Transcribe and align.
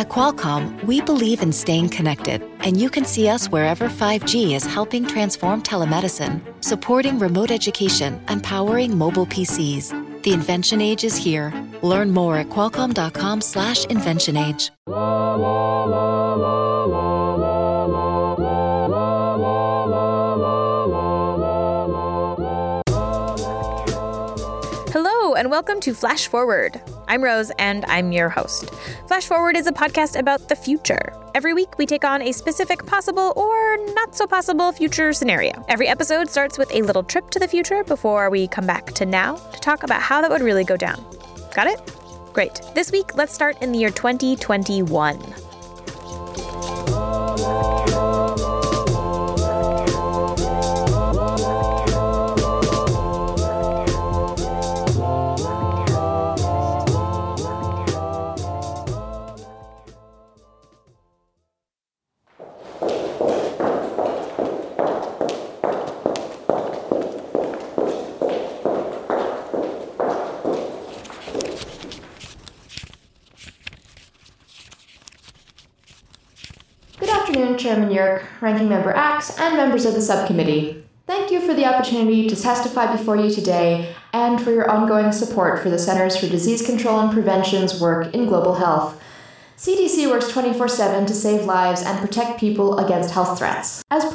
At 0.00 0.08
Qualcomm, 0.08 0.82
we 0.84 1.02
believe 1.02 1.42
in 1.42 1.52
staying 1.52 1.90
connected, 1.90 2.42
and 2.60 2.80
you 2.80 2.88
can 2.88 3.04
see 3.04 3.28
us 3.28 3.50
wherever 3.50 3.86
5G 3.86 4.54
is 4.54 4.64
helping 4.64 5.04
transform 5.04 5.62
telemedicine, 5.62 6.40
supporting 6.64 7.18
remote 7.18 7.50
education, 7.50 8.18
and 8.26 8.42
powering 8.42 8.96
mobile 8.96 9.26
PCs. 9.26 9.92
The 10.22 10.32
invention 10.32 10.80
age 10.80 11.04
is 11.04 11.16
here. 11.16 11.52
Learn 11.82 12.12
more 12.12 12.38
at 12.38 12.48
qualcomm.com/inventionage. 12.48 14.70
and 25.40 25.50
welcome 25.50 25.80
to 25.80 25.94
Flash 25.94 26.26
Forward. 26.26 26.82
I'm 27.08 27.24
Rose, 27.24 27.50
and 27.58 27.86
I'm 27.86 28.12
your 28.12 28.28
host. 28.28 28.68
Flash 29.06 29.24
Forward 29.24 29.56
is 29.56 29.66
a 29.66 29.72
podcast 29.72 30.18
about 30.18 30.50
the 30.50 30.54
future. 30.54 31.14
Every 31.34 31.54
week, 31.54 31.78
we 31.78 31.86
take 31.86 32.04
on 32.04 32.20
a 32.20 32.30
specific 32.30 32.84
possible 32.84 33.32
or 33.36 33.78
not 33.94 34.14
so 34.14 34.26
possible 34.26 34.70
future 34.70 35.14
scenario. 35.14 35.64
Every 35.66 35.88
episode 35.88 36.28
starts 36.28 36.58
with 36.58 36.70
a 36.74 36.82
little 36.82 37.02
trip 37.02 37.30
to 37.30 37.38
the 37.38 37.48
future 37.48 37.82
before 37.84 38.28
we 38.28 38.48
come 38.48 38.66
back 38.66 38.92
to 38.92 39.06
now 39.06 39.36
to 39.36 39.60
talk 39.60 39.82
about 39.82 40.02
how 40.02 40.20
that 40.20 40.30
would 40.30 40.42
really 40.42 40.62
go 40.62 40.76
down. 40.76 41.02
Got 41.54 41.68
it? 41.68 41.80
Great. 42.34 42.60
This 42.74 42.92
week, 42.92 43.16
let's 43.16 43.32
start 43.32 43.62
in 43.62 43.72
the 43.72 43.78
year 43.78 43.88
2021. 43.88 45.49
Yerk, 78.00 78.22
Ranking 78.40 78.68
Member 78.68 78.92
Axe, 78.92 79.38
and 79.38 79.56
members 79.56 79.84
of 79.84 79.92
the 79.92 80.00
subcommittee. 80.00 80.82
Thank 81.06 81.30
you 81.30 81.40
for 81.40 81.52
the 81.52 81.66
opportunity 81.66 82.28
to 82.28 82.36
testify 82.36 82.96
before 82.96 83.16
you 83.16 83.30
today 83.30 83.94
and 84.14 84.40
for 84.40 84.52
your 84.52 84.70
ongoing 84.70 85.12
support 85.12 85.62
for 85.62 85.68
the 85.68 85.78
Centers 85.78 86.16
for 86.16 86.26
Disease 86.26 86.64
Control 86.64 86.98
and 87.00 87.12
Prevention's 87.12 87.78
work 87.78 88.14
in 88.14 88.26
global 88.26 88.54
health. 88.54 89.02
CDC 89.58 90.08
works 90.10 90.28
24 90.28 90.68
7 90.68 91.04
to 91.04 91.12
save 91.12 91.44
lives 91.44 91.82
and 91.82 91.98
protect 91.98 92.40
people 92.40 92.78
against 92.78 93.10
health 93.10 93.36
threats. 93.38 93.82
As 93.90 94.06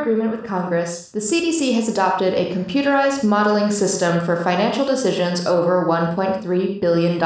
agreement 0.00 0.30
with 0.30 0.44
Congress, 0.44 1.10
the 1.10 1.20
CDC 1.20 1.74
has 1.74 1.88
adopted 1.88 2.34
a 2.34 2.54
computerized 2.54 3.24
modeling 3.24 3.70
system 3.70 4.24
for 4.24 4.42
financial 4.42 4.84
decisions 4.84 5.46
over 5.46 5.84
$1.3 5.84 6.80
billion. 6.80 7.22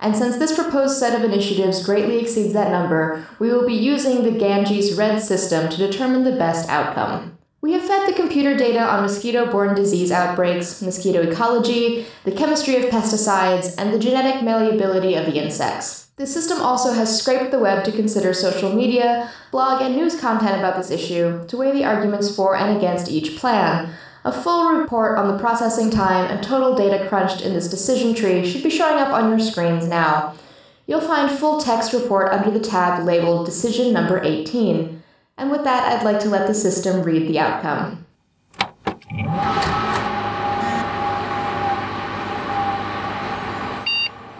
And 0.00 0.16
since 0.16 0.36
this 0.36 0.54
proposed 0.54 0.98
set 0.98 1.14
of 1.14 1.24
initiatives 1.24 1.84
greatly 1.84 2.18
exceeds 2.18 2.52
that 2.52 2.70
number, 2.70 3.26
we 3.38 3.50
will 3.50 3.66
be 3.66 3.74
using 3.74 4.22
the 4.22 4.38
Ganges 4.38 4.96
RED 4.96 5.20
system 5.22 5.68
to 5.68 5.76
determine 5.76 6.24
the 6.24 6.36
best 6.36 6.68
outcome. 6.68 7.36
We 7.60 7.72
have 7.72 7.82
fed 7.82 8.08
the 8.08 8.14
computer 8.14 8.56
data 8.56 8.80
on 8.80 9.02
mosquito 9.02 9.50
borne 9.50 9.74
disease 9.74 10.12
outbreaks, 10.12 10.80
mosquito 10.82 11.22
ecology, 11.22 12.06
the 12.24 12.32
chemistry 12.32 12.76
of 12.76 12.90
pesticides, 12.90 13.74
and 13.76 13.92
the 13.92 13.98
genetic 13.98 14.42
malleability 14.42 15.14
of 15.14 15.26
the 15.26 15.42
insects. 15.42 16.05
The 16.16 16.26
system 16.26 16.62
also 16.62 16.94
has 16.94 17.20
scraped 17.20 17.50
the 17.50 17.58
web 17.58 17.84
to 17.84 17.92
consider 17.92 18.32
social 18.32 18.74
media, 18.74 19.30
blog, 19.50 19.82
and 19.82 19.94
news 19.94 20.18
content 20.18 20.58
about 20.58 20.74
this 20.76 20.90
issue 20.90 21.46
to 21.46 21.56
weigh 21.58 21.72
the 21.72 21.84
arguments 21.84 22.34
for 22.34 22.56
and 22.56 22.74
against 22.74 23.10
each 23.10 23.36
plan. 23.36 23.92
A 24.24 24.32
full 24.32 24.70
report 24.70 25.18
on 25.18 25.28
the 25.28 25.38
processing 25.38 25.90
time 25.90 26.30
and 26.30 26.42
total 26.42 26.74
data 26.74 27.06
crunched 27.06 27.42
in 27.42 27.52
this 27.52 27.68
decision 27.68 28.14
tree 28.14 28.50
should 28.50 28.62
be 28.62 28.70
showing 28.70 28.98
up 28.98 29.12
on 29.12 29.28
your 29.28 29.38
screens 29.38 29.86
now. 29.86 30.34
You'll 30.86 31.02
find 31.02 31.30
full 31.30 31.60
text 31.60 31.92
report 31.92 32.32
under 32.32 32.50
the 32.50 32.60
tab 32.60 33.04
labeled 33.04 33.44
Decision 33.44 33.92
Number 33.92 34.18
18. 34.24 35.02
And 35.36 35.50
with 35.50 35.64
that, 35.64 35.92
I'd 35.92 36.04
like 36.04 36.20
to 36.20 36.30
let 36.30 36.46
the 36.46 36.54
system 36.54 37.02
read 37.02 37.28
the 37.28 37.38
outcome. 37.38 38.06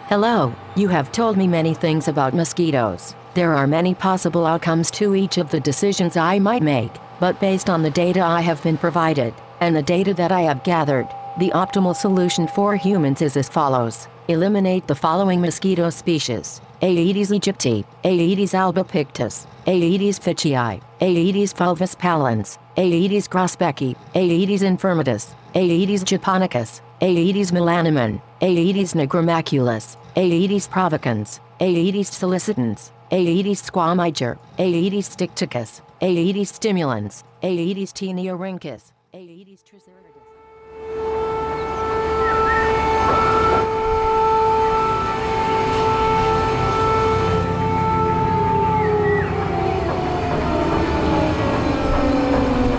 Hello, 0.09 0.55
you 0.77 0.87
have 0.87 1.11
told 1.11 1.35
me 1.35 1.49
many 1.49 1.73
things 1.73 2.07
about 2.07 2.33
mosquitoes. 2.33 3.13
There 3.33 3.53
are 3.53 3.67
many 3.67 3.93
possible 3.93 4.45
outcomes 4.45 4.89
to 4.91 5.15
each 5.15 5.37
of 5.37 5.51
the 5.51 5.59
decisions 5.59 6.15
I 6.15 6.39
might 6.39 6.61
make, 6.61 6.93
but 7.19 7.37
based 7.41 7.69
on 7.69 7.83
the 7.83 7.89
data 7.89 8.21
I 8.21 8.39
have 8.39 8.63
been 8.63 8.77
provided, 8.77 9.33
and 9.59 9.75
the 9.75 9.81
data 9.81 10.13
that 10.13 10.31
I 10.31 10.43
have 10.43 10.63
gathered, 10.63 11.09
the 11.39 11.49
optimal 11.49 11.93
solution 11.93 12.47
for 12.47 12.73
humans 12.77 13.21
is 13.21 13.35
as 13.35 13.49
follows. 13.49 14.07
Eliminate 14.29 14.87
the 14.87 14.95
following 14.95 15.41
mosquito 15.41 15.89
species. 15.89 16.61
Aedes 16.81 17.31
aegypti, 17.31 17.83
Aedes 18.05 18.53
albopictus, 18.53 19.45
Aedes 19.65 20.19
fitchii, 20.19 20.81
Aedes 21.01 21.53
fulvus 21.53 21.97
pallens, 21.97 22.57
Aedes 22.77 23.27
grossbecki, 23.27 23.97
Aedes 24.15 24.61
infirmatus, 24.61 25.33
Aedes 25.53 26.05
japonicus, 26.05 26.79
Aedes 26.99 27.51
melanimon, 27.51 28.19
Aedes 28.41 28.95
nigromaculis, 28.95 29.97
Aedes 30.15 30.67
provocans, 30.67 31.39
Aedes 31.59 32.09
sollicitans, 32.09 32.91
Aedes 33.11 33.61
squamiger, 33.61 34.39
Aedes 34.57 35.09
sticticus, 35.09 35.81
Aedes 36.01 36.49
stimulans, 36.49 37.23
Aedes 37.43 37.93
taeniorhynchus, 37.93 38.91
Aedes 39.13 39.63
triseriatus. 39.63 41.16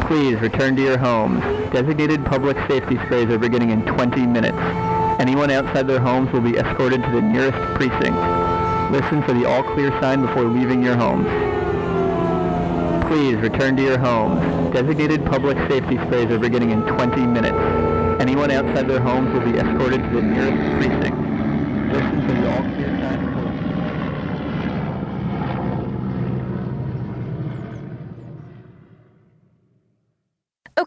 Please 0.09 0.41
return 0.41 0.75
to 0.75 0.83
your 0.83 0.97
homes. 0.97 1.43
Designated 1.71 2.25
public 2.25 2.57
safety 2.67 2.97
sprays 3.05 3.29
are 3.29 3.37
beginning 3.37 3.69
in 3.69 3.83
20 3.85 4.27
minutes. 4.27 4.57
Anyone 5.21 5.51
outside 5.51 5.87
their 5.87 6.01
homes 6.01 6.33
will 6.33 6.41
be 6.41 6.57
escorted 6.57 7.03
to 7.03 7.11
the 7.11 7.21
nearest 7.21 7.59
precinct. 7.75 8.17
Listen 8.91 9.23
for 9.23 9.35
the 9.35 9.45
all 9.45 9.63
clear 9.63 9.91
sign 10.01 10.23
before 10.23 10.45
leaving 10.45 10.83
your 10.83 10.97
homes. 10.97 11.27
Please 13.07 13.37
return 13.37 13.77
to 13.77 13.83
your 13.83 13.99
homes. 13.99 14.41
Designated 14.73 15.27
public 15.27 15.59
safety 15.69 15.99
sprays 16.07 16.31
are 16.31 16.39
beginning 16.39 16.71
in 16.71 16.81
20 16.87 17.27
minutes. 17.27 17.59
Anyone 18.19 18.51
outside 18.51 18.89
their 18.89 19.01
homes 19.01 19.31
will 19.35 19.45
be 19.45 19.59
escorted 19.59 20.03
to 20.03 20.09
the 20.09 20.23
nearest 20.23 20.57
precinct. 20.79 21.19
Listen 21.93 22.27
for 22.27 22.33
the 22.33 22.51
all 22.51 22.63
clear 22.63 22.89
sign 22.99 23.27
before 23.27 23.39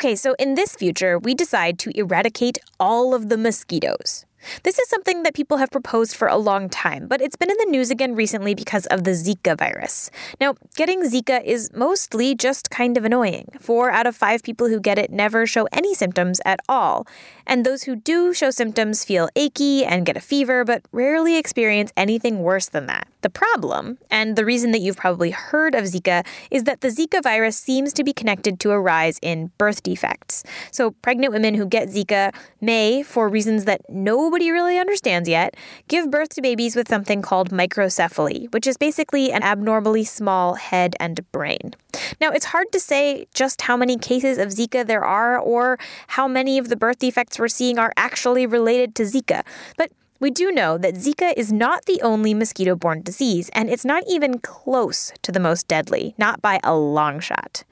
Okay, 0.02 0.16
so 0.16 0.34
in 0.40 0.56
this 0.56 0.74
future, 0.74 1.20
we 1.20 1.36
decide 1.36 1.78
to 1.78 1.96
eradicate 1.96 2.58
all 2.80 3.14
of 3.14 3.30
the 3.30 3.38
mosquitoes. 3.38 4.26
This 4.64 4.80
is 4.80 4.90
something 4.90 5.22
that 5.22 5.36
people 5.36 5.58
have 5.58 5.70
proposed 5.70 6.16
for 6.16 6.28
a 6.28 6.38
long 6.38 6.70
time, 6.70 7.08
but 7.08 7.22
it's 7.22 7.36
been 7.36 7.52
in 7.52 7.58
the 7.60 7.70
news 7.70 7.92
again 7.92 8.16
recently 8.16 8.56
because 8.56 8.88
of 8.88 9.04
the 9.04 9.12
Zika 9.12 9.56
virus. 9.56 10.10
Now, 10.40 10.56
getting 10.76 11.04
Zika 11.04 11.44
is 11.44 11.70
mostly 11.76 12.34
just 12.34 12.72
kind 12.72 12.98
of 12.98 13.06
annoying. 13.06 13.50
Four 13.60 13.92
out 13.92 14.08
of 14.08 14.16
five 14.16 14.42
people 14.42 14.70
who 14.70 14.80
get 14.80 14.98
it 14.98 15.12
never 15.12 15.46
show 15.46 15.68
any 15.72 15.94
symptoms 15.94 16.42
at 16.46 16.62
all. 16.68 17.06
And 17.46 17.64
those 17.64 17.84
who 17.84 17.96
do 17.96 18.34
show 18.34 18.50
symptoms 18.50 19.06
feel 19.06 19.30
achy 19.36 19.86
and 19.86 20.04
get 20.04 20.18
a 20.18 20.20
fever, 20.20 20.66
but 20.66 20.82
rarely 20.92 21.38
experience 21.38 21.94
anything 21.96 22.40
worse 22.40 22.68
than 22.68 22.88
that. 22.88 23.08
The 23.22 23.30
problem, 23.30 24.00
and 24.10 24.36
the 24.36 24.46
reason 24.46 24.72
that 24.72 24.80
you've 24.80 24.98
probably 24.98 25.32
heard 25.32 25.76
of 25.76 25.86
Zika, 25.86 26.26
is 26.50 26.64
that 26.64 26.82
the 26.82 26.88
Zika 26.88 27.22
virus 27.22 27.56
seems 27.56 27.94
to 27.94 28.04
be 28.04 28.14
connected 28.14 28.60
to 28.62 28.72
a 28.72 28.80
rise 28.80 29.20
in 29.22 29.52
birth 29.58 29.84
defects. 29.84 30.44
So, 30.72 30.92
pregnant 30.92 31.32
women 31.32 31.54
who 31.54 31.68
get 31.68 31.90
Zika 31.90 32.34
may, 32.60 33.04
for 33.04 33.30
reasons 33.30 33.66
that 33.66 33.82
nobody 33.90 34.50
really 34.50 34.80
understands 34.80 35.30
yet, 35.30 35.56
give 35.88 36.10
birth 36.10 36.30
to 36.30 36.42
babies 36.42 36.76
with 36.76 36.90
something 36.90 37.22
called 37.22 37.52
microcephaly, 37.52 38.52
which 38.54 38.66
is 38.66 38.78
basically 38.78 39.32
an 39.32 39.44
abnormally 39.44 40.04
small 40.04 40.56
head 40.56 40.96
and 41.00 41.32
brain. 41.32 41.76
Now, 42.20 42.32
it's 42.32 42.46
hard 42.46 42.72
to 42.72 42.80
say 42.80 43.28
just 43.34 43.62
how 43.62 43.78
many 43.78 43.98
cases 43.98 44.38
of 44.38 44.50
Zika 44.50 44.86
there 44.86 45.06
are 45.06 45.38
or 45.38 45.78
how 46.08 46.28
many 46.28 46.58
of 46.58 46.70
the 46.70 46.76
birth 46.76 47.00
defects 47.00 47.38
we're 47.38 47.48
seeing 47.48 47.78
are 47.78 47.94
actually 47.96 48.46
related 48.46 48.96
to 48.96 49.04
Zika, 49.04 49.44
but 49.78 49.92
we 50.22 50.30
do 50.30 50.52
know 50.52 50.78
that 50.78 50.94
Zika 50.94 51.34
is 51.36 51.52
not 51.52 51.86
the 51.86 52.00
only 52.04 52.36
mosquito 52.36 52.76
borne 52.76 53.02
disease, 53.02 53.50
and 53.54 53.72
it's 53.72 53.84
not 53.84 54.04
even 54.08 54.38
close 54.38 55.12
to 55.24 55.32
the 55.32 55.40
most 55.40 55.68
deadly, 55.68 56.14
not 56.20 56.44
by 56.44 56.60
a 56.64 56.76
long 56.76 57.20
shot. 57.20 57.64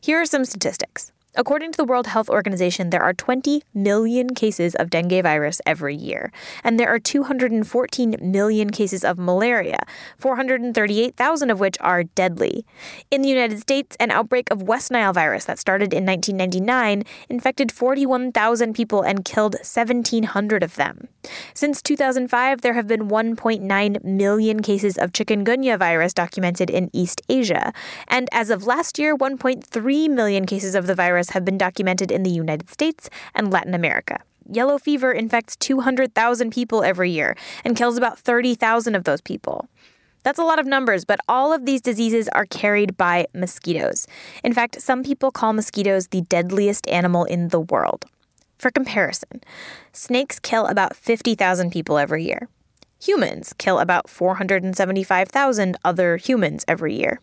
Here 0.00 0.20
are 0.20 0.26
some 0.26 0.44
statistics. 0.44 1.11
According 1.34 1.72
to 1.72 1.76
the 1.78 1.86
World 1.86 2.08
Health 2.08 2.28
Organization, 2.28 2.90
there 2.90 3.02
are 3.02 3.14
20 3.14 3.62
million 3.72 4.34
cases 4.34 4.74
of 4.74 4.90
dengue 4.90 5.22
virus 5.22 5.62
every 5.64 5.96
year, 5.96 6.30
and 6.62 6.78
there 6.78 6.90
are 6.90 6.98
214 6.98 8.16
million 8.20 8.68
cases 8.68 9.02
of 9.02 9.16
malaria, 9.16 9.78
438,000 10.18 11.50
of 11.50 11.58
which 11.58 11.78
are 11.80 12.04
deadly. 12.04 12.66
In 13.10 13.22
the 13.22 13.30
United 13.30 13.60
States, 13.60 13.96
an 13.98 14.10
outbreak 14.10 14.50
of 14.50 14.64
West 14.64 14.90
Nile 14.90 15.14
virus 15.14 15.46
that 15.46 15.58
started 15.58 15.94
in 15.94 16.04
1999 16.04 17.02
infected 17.30 17.72
41,000 17.72 18.74
people 18.74 19.00
and 19.00 19.24
killed 19.24 19.54
1,700 19.54 20.62
of 20.62 20.74
them. 20.74 21.08
Since 21.54 21.80
2005, 21.80 22.60
there 22.60 22.74
have 22.74 22.86
been 22.86 23.08
1.9 23.08 24.04
million 24.04 24.60
cases 24.60 24.98
of 24.98 25.12
chikungunya 25.12 25.78
virus 25.78 26.12
documented 26.12 26.68
in 26.68 26.90
East 26.92 27.22
Asia, 27.30 27.72
and 28.06 28.28
as 28.32 28.50
of 28.50 28.66
last 28.66 28.98
year, 28.98 29.16
1.3 29.16 30.10
million 30.10 30.44
cases 30.44 30.74
of 30.74 30.86
the 30.86 30.94
virus 30.94 31.21
virus 31.22 31.34
have 31.34 31.44
been 31.44 31.58
documented 31.58 32.10
in 32.10 32.24
the 32.24 32.30
United 32.30 32.68
States 32.68 33.08
and 33.34 33.52
Latin 33.52 33.74
America. 33.74 34.18
Yellow 34.50 34.78
fever 34.78 35.12
infects 35.12 35.56
200,000 35.56 36.50
people 36.50 36.82
every 36.82 37.10
year 37.10 37.36
and 37.64 37.76
kills 37.76 37.96
about 37.96 38.18
30,000 38.18 38.96
of 38.96 39.04
those 39.04 39.20
people. 39.20 39.68
That's 40.24 40.38
a 40.38 40.44
lot 40.44 40.58
of 40.58 40.66
numbers, 40.66 41.04
but 41.04 41.20
all 41.28 41.52
of 41.52 41.64
these 41.64 41.80
diseases 41.80 42.28
are 42.28 42.46
carried 42.46 42.96
by 42.96 43.26
mosquitoes. 43.34 44.06
In 44.42 44.52
fact, 44.52 44.80
some 44.80 45.02
people 45.02 45.30
call 45.30 45.52
mosquitoes 45.52 46.08
the 46.08 46.22
deadliest 46.22 46.88
animal 46.88 47.24
in 47.24 47.48
the 47.48 47.60
world. 47.60 48.04
For 48.58 48.70
comparison, 48.70 49.42
snakes 49.92 50.38
kill 50.40 50.66
about 50.66 50.96
50,000 50.96 51.70
people 51.70 51.98
every 51.98 52.24
year. 52.24 52.48
Humans 53.00 53.54
kill 53.58 53.78
about 53.78 54.08
475,000 54.08 55.76
other 55.84 56.16
humans 56.16 56.64
every 56.68 56.94
year. 56.94 57.20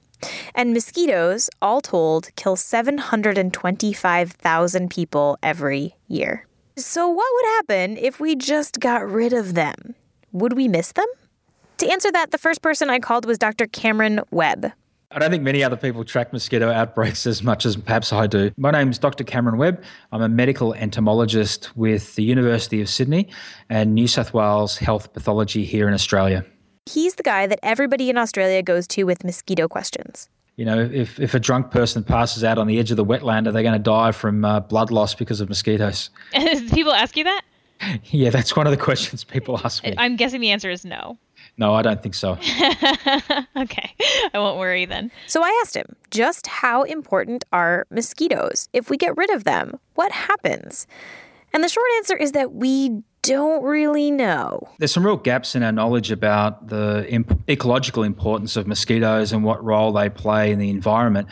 And 0.56 0.74
mosquitoes, 0.74 1.50
all 1.62 1.82
told, 1.82 2.30
kill 2.36 2.56
725,000 2.56 4.90
people 4.90 5.38
every 5.42 5.96
year. 6.08 6.46
So, 6.78 7.10
what 7.10 7.28
would 7.34 7.46
happen 7.58 7.98
if 7.98 8.20
we 8.20 8.36
just 8.36 8.80
got 8.80 9.10
rid 9.10 9.34
of 9.34 9.54
them? 9.54 9.96
Would 10.32 10.54
we 10.54 10.68
miss 10.68 10.94
them? 10.94 11.08
To 11.80 11.92
answer 11.92 12.12
that, 12.12 12.32
the 12.32 12.38
first 12.38 12.62
person 12.62 12.90
I 12.90 13.00
called 13.00 13.26
was 13.26 13.38
Dr. 13.38 13.68
Cameron 13.68 14.22
Webb. 14.32 14.72
I 15.12 15.18
don't 15.18 15.32
think 15.32 15.42
many 15.42 15.64
other 15.64 15.76
people 15.76 16.06
track 16.06 16.32
mosquito 16.32 16.70
outbreaks 16.70 17.26
as 17.26 17.42
much 17.42 17.66
as 17.66 17.76
perhaps 17.76 18.14
I 18.14 18.28
do. 18.28 18.52
My 18.58 18.70
name 18.70 18.92
is 18.92 19.00
Dr. 19.00 19.24
Cameron 19.24 19.58
Webb. 19.58 19.84
I'm 20.12 20.22
a 20.22 20.30
medical 20.30 20.76
entomologist 20.76 21.76
with 21.76 22.14
the 22.14 22.22
University 22.22 22.80
of 22.80 22.90
Sydney 22.90 23.28
and 23.70 23.96
New 23.96 24.08
South 24.08 24.36
Wales 24.36 24.78
Health 24.78 25.12
Pathology 25.12 25.66
here 25.66 25.88
in 25.88 25.96
Australia. 25.96 26.46
He's 26.90 27.16
the 27.16 27.24
guy 27.24 27.46
that 27.46 27.60
everybody 27.62 28.10
in 28.10 28.18
Australia 28.18 28.64
goes 28.64 28.88
to 28.88 29.04
with 29.04 29.24
mosquito 29.24 29.68
questions. 29.68 30.28
You 30.56 30.66
know, 30.66 30.80
if, 30.80 31.20
if 31.20 31.36
a 31.36 31.40
drunk 31.40 31.70
person 31.70 32.04
passes 32.04 32.44
out 32.44 32.58
on 32.58 32.66
the 32.66 32.80
edge 32.80 32.90
of 32.90 32.98
the 32.98 33.06
wetland, 33.06 33.48
are 33.48 33.52
they 33.52 33.62
going 33.62 33.74
to 33.74 33.80
die 33.80 34.12
from 34.12 34.44
uh, 34.44 34.60
blood 34.62 34.90
loss 34.90 35.14
because 35.14 35.40
of 35.40 35.50
mosquitoes? 35.50 36.10
people 36.72 36.92
ask 36.92 37.16
you 37.16 37.24
that? 37.26 37.42
Yeah, 38.12 38.30
that's 38.30 38.58
one 38.58 38.68
of 38.68 38.72
the 38.72 38.78
questions 38.78 39.24
people 39.24 39.58
ask 39.64 39.86
me. 39.86 39.94
I'm 39.98 40.18
guessing 40.18 40.42
the 40.42 40.52
answer 40.52 40.70
is 40.70 40.84
no. 40.84 41.18
No, 41.58 41.76
I 41.76 41.82
don't 41.82 42.04
think 42.04 42.14
so. 42.14 42.32
okay, 43.58 43.96
I 44.34 44.38
won't 44.38 44.60
worry 44.60 44.86
then. 44.86 45.12
So 45.28 45.42
I 45.42 45.62
asked 45.64 45.78
him, 45.78 45.96
just 46.12 46.46
how 46.48 46.84
important 46.84 47.46
are 47.54 47.88
mosquitoes? 47.90 48.68
If 48.74 48.90
we 48.90 48.98
get 48.98 49.16
rid 49.16 49.30
of 49.30 49.46
them, 49.46 49.80
what 49.96 50.12
happens? 50.12 50.88
And 51.54 51.64
the 51.64 51.70
short 51.70 51.88
answer 51.98 52.18
is 52.18 52.34
that 52.34 52.54
we 52.54 53.02
don't 53.22 53.64
really 53.64 54.12
know. 54.12 54.68
There's 54.78 54.94
some 54.94 55.06
real 55.06 55.18
gaps 55.18 55.56
in 55.56 55.64
our 55.64 55.72
knowledge 55.72 56.12
about 56.12 56.68
the 56.68 57.06
imp- 57.10 57.40
ecological 57.50 58.04
importance 58.04 58.56
of 58.56 58.68
mosquitoes 58.68 59.32
and 59.32 59.44
what 59.44 59.64
role 59.64 59.92
they 59.92 60.10
play 60.10 60.52
in 60.52 60.60
the 60.60 60.70
environment. 60.70 61.28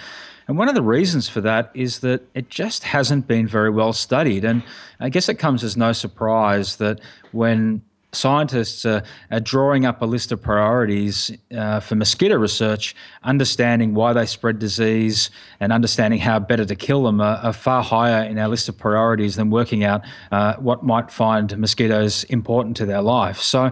And 0.48 0.58
one 0.58 0.70
of 0.70 0.76
the 0.76 0.82
reasons 0.82 1.28
for 1.28 1.42
that 1.42 1.72
is 1.74 2.00
that 2.00 2.22
it 2.34 2.50
just 2.50 2.84
hasn't 2.84 3.28
been 3.28 3.48
very 3.48 3.70
well 3.70 3.94
studied. 3.94 4.46
And 4.46 4.64
I 5.00 5.10
guess 5.10 5.28
it 5.28 5.36
comes 5.36 5.64
as 5.64 5.76
no 5.76 5.92
surprise 5.92 6.78
that 6.78 7.02
when 7.32 7.82
scientists 8.14 8.86
are, 8.86 9.04
are, 9.32 9.40
drawing 9.40 9.86
up 9.86 10.02
a 10.02 10.06
list 10.06 10.32
of 10.32 10.42
priorities 10.42 11.32
uh, 11.56 11.80
for 11.80 11.96
mosquito 11.96 12.36
research, 12.36 12.96
understanding 13.24 13.94
why 13.94 14.14
they 14.14 14.26
spread 14.26 14.60
disease 14.60 15.30
and 15.60 15.74
understanding 15.74 16.20
how 16.20 16.40
better 16.40 16.66
to 16.66 16.76
kill 16.76 17.04
them 17.04 17.20
are, 17.20 17.38
are 17.38 17.54
far 17.54 17.84
higher 17.84 18.24
in 18.24 18.38
our 18.38 18.48
list 18.48 18.70
of 18.70 18.78
priorities 18.78 19.36
than 19.36 19.50
working 19.50 19.84
out 19.84 20.02
uh, 20.32 20.56
what 20.56 20.84
might 20.84 21.12
find 21.12 21.58
mosquitoes 21.58 22.24
important 22.26 22.78
to 22.78 22.86
their 22.86 23.02
life. 23.02 23.40
So 23.40 23.72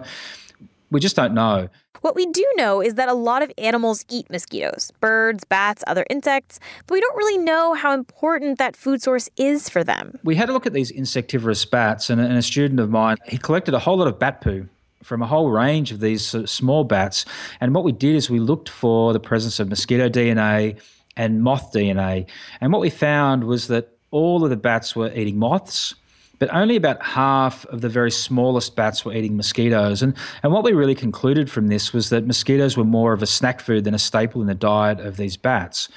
we 0.90 1.00
just 1.00 1.16
don't 1.16 1.34
know. 1.34 1.68
What 2.00 2.14
we 2.14 2.26
do 2.26 2.44
know 2.56 2.80
is 2.80 2.94
that 2.94 3.08
a 3.08 3.14
lot 3.14 3.42
of 3.42 3.52
animals 3.58 4.04
eat 4.08 4.30
mosquitoes 4.30 4.92
birds, 5.00 5.44
bats, 5.44 5.82
other 5.86 6.04
insects, 6.10 6.58
but 6.86 6.94
we 6.94 7.00
don't 7.00 7.16
really 7.16 7.38
know 7.38 7.74
how 7.74 7.92
important 7.92 8.58
that 8.58 8.76
food 8.76 9.02
source 9.02 9.28
is 9.36 9.68
for 9.68 9.84
them. 9.84 10.18
We 10.24 10.34
had 10.34 10.48
a 10.48 10.52
look 10.52 10.66
at 10.66 10.72
these 10.72 10.90
insectivorous 10.90 11.64
bats, 11.64 12.10
and, 12.10 12.20
a 12.20 12.42
student 12.42 12.80
of 12.80 12.90
mine, 12.90 13.16
he 13.26 13.38
collected 13.38 13.74
a 13.74 13.78
whole 13.78 13.96
lot 13.98 14.08
of 14.08 14.18
bat 14.18 14.40
poo 14.40 14.68
from 15.02 15.22
a 15.22 15.26
whole 15.26 15.50
range 15.50 15.92
of 15.92 16.00
these 16.00 16.34
uh, 16.34 16.44
small 16.46 16.84
bats. 16.84 17.24
And 17.60 17.74
what 17.74 17.84
we 17.84 17.92
did 17.92 18.16
is 18.16 18.28
we 18.28 18.40
looked 18.40 18.68
for 18.68 19.12
the 19.12 19.20
presence 19.20 19.60
of 19.60 19.68
mosquito 19.68 20.08
DNA 20.08 20.80
and 21.16 21.42
moth 21.42 21.72
DNA. 21.72 22.26
And 22.60 22.72
what 22.72 22.80
we 22.80 22.90
found 22.90 23.44
was 23.44 23.68
that 23.68 23.96
all 24.10 24.42
of 24.42 24.50
the 24.50 24.56
bats 24.56 24.96
were 24.96 25.12
eating 25.14 25.38
moths 25.38 25.94
but 26.38 26.52
only 26.54 26.76
about 26.76 27.02
half 27.02 27.64
of 27.66 27.80
the 27.80 27.88
very 27.88 28.10
smallest 28.10 28.76
bats 28.76 29.04
were 29.04 29.12
eating 29.12 29.36
mosquitoes. 29.36 30.02
And, 30.02 30.14
and 30.42 30.52
what 30.52 30.64
we 30.64 30.72
really 30.72 30.94
concluded 30.94 31.50
from 31.50 31.68
this 31.68 31.92
was 31.92 32.10
that 32.10 32.26
mosquitoes 32.26 32.76
were 32.76 32.84
more 32.84 33.12
of 33.12 33.22
a 33.22 33.26
snack 33.26 33.60
food 33.60 33.84
than 33.84 33.94
a 33.94 33.98
staple 33.98 34.40
in 34.40 34.46
the 34.46 34.54
diet 34.54 35.00
of 35.00 35.16
these 35.16 35.36
bats. 35.36 35.88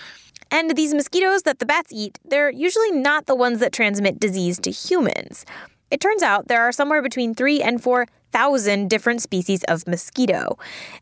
And 0.51 0.75
these 0.75 0.93
mosquitoes 0.93 1.43
that 1.43 1.59
the 1.59 1.65
bats 1.65 1.91
eat, 1.93 2.17
they're 2.25 2.49
usually 2.49 2.91
not 2.91 3.27
the 3.27 3.35
ones 3.35 3.59
that 3.59 3.71
transmit 3.71 4.19
disease 4.19 4.59
to 4.61 4.71
humans. 4.71 5.45
It 5.91 5.99
turns 5.99 6.23
out 6.23 6.47
there 6.47 6.61
are 6.61 6.71
somewhere 6.71 7.01
between 7.01 7.35
three 7.35 7.61
and 7.61 7.81
four 7.81 8.07
thousand 8.31 8.89
different 8.89 9.21
species 9.21 9.63
of 9.63 9.87
mosquito, 9.87 10.57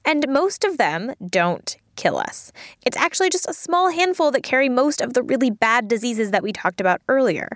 and 0.05 0.25
most 0.29 0.63
of 0.63 0.77
them 0.77 1.13
don't 1.29 1.75
kill 1.97 2.17
us. 2.17 2.53
It's 2.85 2.95
actually 2.95 3.29
just 3.29 3.49
a 3.49 3.53
small 3.53 3.89
handful 3.89 4.31
that 4.31 4.43
carry 4.43 4.69
most 4.69 5.01
of 5.01 5.13
the 5.13 5.23
really 5.23 5.49
bad 5.49 5.87
diseases 5.87 6.31
that 6.31 6.43
we 6.43 6.53
talked 6.53 6.79
about 6.79 7.01
earlier. 7.09 7.49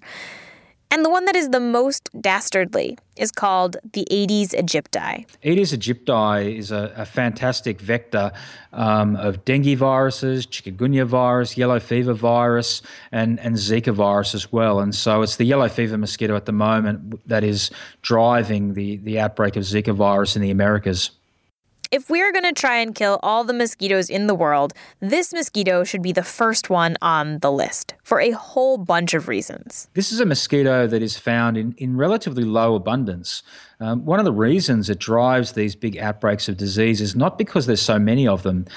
And 0.93 1.05
the 1.05 1.09
one 1.09 1.23
that 1.23 1.37
is 1.37 1.49
the 1.49 1.61
most 1.61 2.09
dastardly 2.19 2.97
is 3.15 3.31
called 3.31 3.77
the 3.93 4.05
Aedes 4.11 4.51
aegypti. 4.51 5.25
Aedes 5.41 5.71
aegypti 5.71 6.57
is 6.57 6.69
a, 6.69 6.91
a 6.97 7.05
fantastic 7.05 7.79
vector 7.79 8.29
um, 8.73 9.15
of 9.15 9.45
dengue 9.45 9.77
viruses, 9.77 10.45
chikungunya 10.45 11.05
virus, 11.05 11.55
yellow 11.55 11.79
fever 11.79 12.13
virus, 12.13 12.81
and, 13.13 13.39
and 13.39 13.55
Zika 13.55 13.93
virus 13.93 14.35
as 14.35 14.51
well. 14.51 14.81
And 14.81 14.93
so 14.93 15.21
it's 15.21 15.37
the 15.37 15.45
yellow 15.45 15.69
fever 15.69 15.97
mosquito 15.97 16.35
at 16.35 16.45
the 16.45 16.51
moment 16.51 17.25
that 17.25 17.45
is 17.45 17.71
driving 18.01 18.73
the, 18.73 18.97
the 18.97 19.17
outbreak 19.17 19.55
of 19.55 19.63
Zika 19.63 19.95
virus 19.95 20.35
in 20.35 20.41
the 20.41 20.51
Americas. 20.51 21.11
If 21.91 22.09
we're 22.09 22.31
going 22.31 22.45
to 22.45 22.53
try 22.53 22.77
and 22.77 22.95
kill 22.95 23.19
all 23.21 23.43
the 23.43 23.51
mosquitoes 23.51 24.09
in 24.09 24.27
the 24.27 24.33
world, 24.33 24.71
this 25.01 25.33
mosquito 25.33 25.83
should 25.83 26.01
be 26.01 26.13
the 26.13 26.23
first 26.23 26.69
one 26.69 26.95
on 27.01 27.39
the 27.39 27.51
list 27.51 27.95
for 28.01 28.21
a 28.21 28.31
whole 28.31 28.77
bunch 28.77 29.13
of 29.13 29.27
reasons. 29.27 29.89
This 29.93 30.09
is 30.13 30.21
a 30.21 30.25
mosquito 30.25 30.87
that 30.87 31.01
is 31.01 31.17
found 31.17 31.57
in, 31.57 31.75
in 31.77 31.97
relatively 31.97 32.45
low 32.45 32.75
abundance. 32.75 33.43
Um, 33.81 34.05
one 34.05 34.19
of 34.19 34.25
the 34.25 34.31
reasons 34.31 34.89
it 34.89 34.99
drives 34.99 35.51
these 35.51 35.75
big 35.75 35.97
outbreaks 35.97 36.47
of 36.47 36.55
disease 36.55 37.01
is 37.01 37.13
not 37.13 37.37
because 37.37 37.65
there's 37.65 37.81
so 37.81 37.99
many 37.99 38.25
of 38.25 38.43
them, 38.43 38.67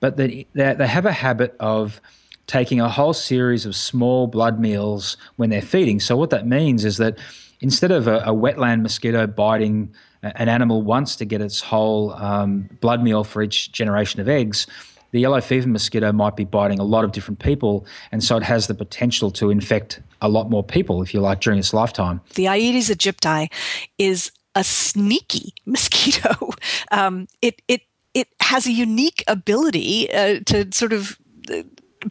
but 0.00 0.18
that 0.18 0.44
they 0.52 0.86
have 0.86 1.06
a 1.06 1.12
habit 1.12 1.56
of 1.60 2.02
taking 2.46 2.82
a 2.82 2.88
whole 2.90 3.14
series 3.14 3.64
of 3.64 3.74
small 3.74 4.26
blood 4.26 4.60
meals 4.60 5.16
when 5.36 5.48
they're 5.48 5.62
feeding. 5.62 6.00
So, 6.00 6.18
what 6.18 6.28
that 6.30 6.46
means 6.46 6.84
is 6.84 6.98
that 6.98 7.18
instead 7.62 7.92
of 7.92 8.06
a, 8.06 8.18
a 8.18 8.34
wetland 8.34 8.82
mosquito 8.82 9.26
biting 9.26 9.94
an 10.22 10.48
animal 10.48 10.82
wants 10.82 11.16
to 11.16 11.24
get 11.24 11.40
its 11.40 11.60
whole 11.60 12.12
um, 12.14 12.68
blood 12.80 13.02
meal 13.02 13.24
for 13.24 13.42
each 13.42 13.72
generation 13.72 14.20
of 14.20 14.28
eggs, 14.28 14.66
the 15.10 15.20
yellow 15.20 15.40
fever 15.40 15.68
mosquito 15.68 16.12
might 16.12 16.36
be 16.36 16.44
biting 16.44 16.78
a 16.78 16.84
lot 16.84 17.04
of 17.04 17.12
different 17.12 17.38
people, 17.38 17.86
and 18.12 18.22
so 18.22 18.36
it 18.36 18.42
has 18.42 18.66
the 18.66 18.74
potential 18.74 19.30
to 19.32 19.50
infect 19.50 20.00
a 20.20 20.28
lot 20.28 20.50
more 20.50 20.62
people, 20.62 21.02
if 21.02 21.14
you 21.14 21.20
like, 21.20 21.40
during 21.40 21.58
its 21.58 21.72
lifetime. 21.72 22.20
The 22.34 22.46
Aedes 22.46 22.90
aegypti 22.90 23.50
is 23.96 24.30
a 24.54 24.64
sneaky 24.64 25.54
mosquito. 25.66 26.50
Um, 26.90 27.26
it 27.40 27.62
it 27.68 27.82
it 28.14 28.28
has 28.40 28.66
a 28.66 28.72
unique 28.72 29.24
ability 29.26 30.12
uh, 30.12 30.40
to 30.46 30.68
sort 30.72 30.92
of 30.92 31.18
uh, 31.50 31.62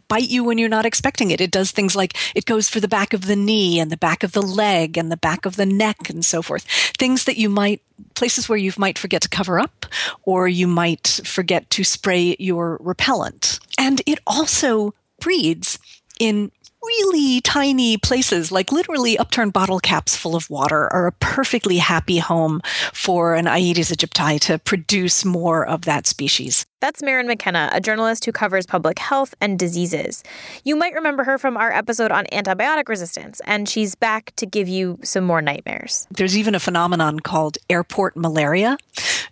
bite 0.08 0.28
you 0.28 0.44
when 0.44 0.58
you're 0.58 0.68
not 0.68 0.86
expecting 0.86 1.30
it. 1.30 1.40
It 1.40 1.50
does 1.50 1.70
things 1.70 1.96
like 1.96 2.16
it 2.34 2.46
goes 2.46 2.68
for 2.68 2.80
the 2.80 2.88
back 2.88 3.12
of 3.12 3.26
the 3.26 3.36
knee 3.36 3.80
and 3.80 3.90
the 3.90 3.96
back 3.96 4.22
of 4.22 4.32
the 4.32 4.42
leg 4.42 4.96
and 4.96 5.10
the 5.10 5.16
back 5.16 5.46
of 5.46 5.56
the 5.56 5.66
neck 5.66 6.10
and 6.10 6.24
so 6.24 6.42
forth. 6.42 6.64
Things 6.98 7.24
that 7.24 7.36
you 7.36 7.48
might, 7.48 7.82
places 8.14 8.48
where 8.48 8.58
you 8.58 8.72
might 8.76 8.98
forget 8.98 9.22
to 9.22 9.28
cover 9.28 9.58
up 9.58 9.86
or 10.22 10.48
you 10.48 10.66
might 10.66 11.20
forget 11.24 11.68
to 11.70 11.84
spray 11.84 12.36
your 12.38 12.78
repellent. 12.80 13.60
And 13.78 14.02
it 14.06 14.18
also 14.26 14.94
breeds 15.20 15.78
in 16.18 16.50
really 16.88 17.40
tiny 17.42 17.98
places, 17.98 18.50
like 18.50 18.72
literally 18.72 19.18
upturned 19.18 19.52
bottle 19.52 19.78
caps 19.78 20.16
full 20.16 20.34
of 20.34 20.48
water, 20.48 20.90
are 20.92 21.06
a 21.06 21.12
perfectly 21.12 21.76
happy 21.76 22.18
home 22.18 22.60
for 22.92 23.34
an 23.34 23.46
Aedes 23.46 23.90
aegypti 23.90 24.40
to 24.40 24.58
produce 24.58 25.24
more 25.24 25.66
of 25.66 25.82
that 25.82 26.06
species. 26.06 26.64
That's 26.80 27.02
Maryn 27.02 27.26
McKenna, 27.26 27.68
a 27.72 27.80
journalist 27.80 28.24
who 28.24 28.32
covers 28.32 28.64
public 28.64 28.98
health 28.98 29.34
and 29.40 29.58
diseases. 29.58 30.22
You 30.64 30.76
might 30.76 30.94
remember 30.94 31.24
her 31.24 31.36
from 31.36 31.56
our 31.56 31.72
episode 31.72 32.10
on 32.10 32.24
antibiotic 32.26 32.88
resistance, 32.88 33.40
and 33.44 33.68
she's 33.68 33.94
back 33.94 34.32
to 34.36 34.46
give 34.46 34.68
you 34.68 34.98
some 35.02 35.24
more 35.24 35.42
nightmares. 35.42 36.06
There's 36.10 36.38
even 36.38 36.54
a 36.54 36.60
phenomenon 36.60 37.20
called 37.20 37.58
airport 37.68 38.16
malaria. 38.16 38.78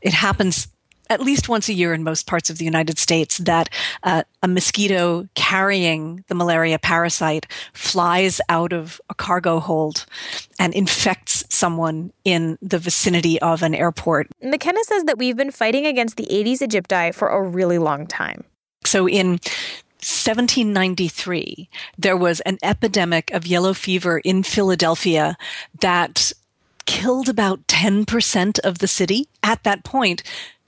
It 0.03 0.13
happens 0.13 0.69
at 1.09 1.21
least 1.21 1.49
once 1.49 1.69
a 1.69 1.73
year 1.73 1.95
in 1.95 2.03
most 2.03 2.27
parts 2.27 2.51
of 2.51 2.59
the 2.59 2.65
United 2.65 2.99
States 2.99 3.39
that 3.39 3.69
uh, 4.03 4.23
a 4.43 4.49
mosquito 4.49 5.29
carrying 5.35 6.25
the 6.29 6.35
malaria 6.35 6.79
parasite 6.79 7.47
flies 7.73 8.41
out 8.49 8.73
of 8.73 9.01
a 9.11 9.15
cargo 9.15 9.61
hold 9.61 10.07
and 10.59 10.75
infects 10.75 11.45
someone 11.49 12.13
in 12.25 12.59
the 12.61 12.79
vicinity 12.79 13.41
of 13.41 13.63
an 13.63 13.75
airport. 13.75 14.29
McKenna 14.43 14.83
says 14.85 15.05
that 15.05 15.19
we've 15.19 15.37
been 15.37 15.51
fighting 15.51 15.87
against 15.87 16.17
the 16.17 16.27
Aedes 16.33 16.61
aegypti 16.61 17.15
for 17.15 17.29
a 17.29 17.43
really 17.43 17.79
long 17.79 18.07
time. 18.07 18.45
So 18.85 19.09
in 19.09 19.39
1793, 20.07 21.69
there 21.99 22.17
was 22.17 22.41
an 22.41 22.59
epidemic 22.63 23.31
of 23.33 23.47
yellow 23.47 23.75
fever 23.75 24.19
in 24.19 24.43
Philadelphia 24.43 25.37
that 25.81 26.33
killed 26.85 27.29
about 27.29 27.67
10% 27.67 28.59
of 28.61 28.79
the 28.79 28.87
city. 28.87 29.29
At 29.43 29.65
that 29.65 29.85
point, 29.85 30.23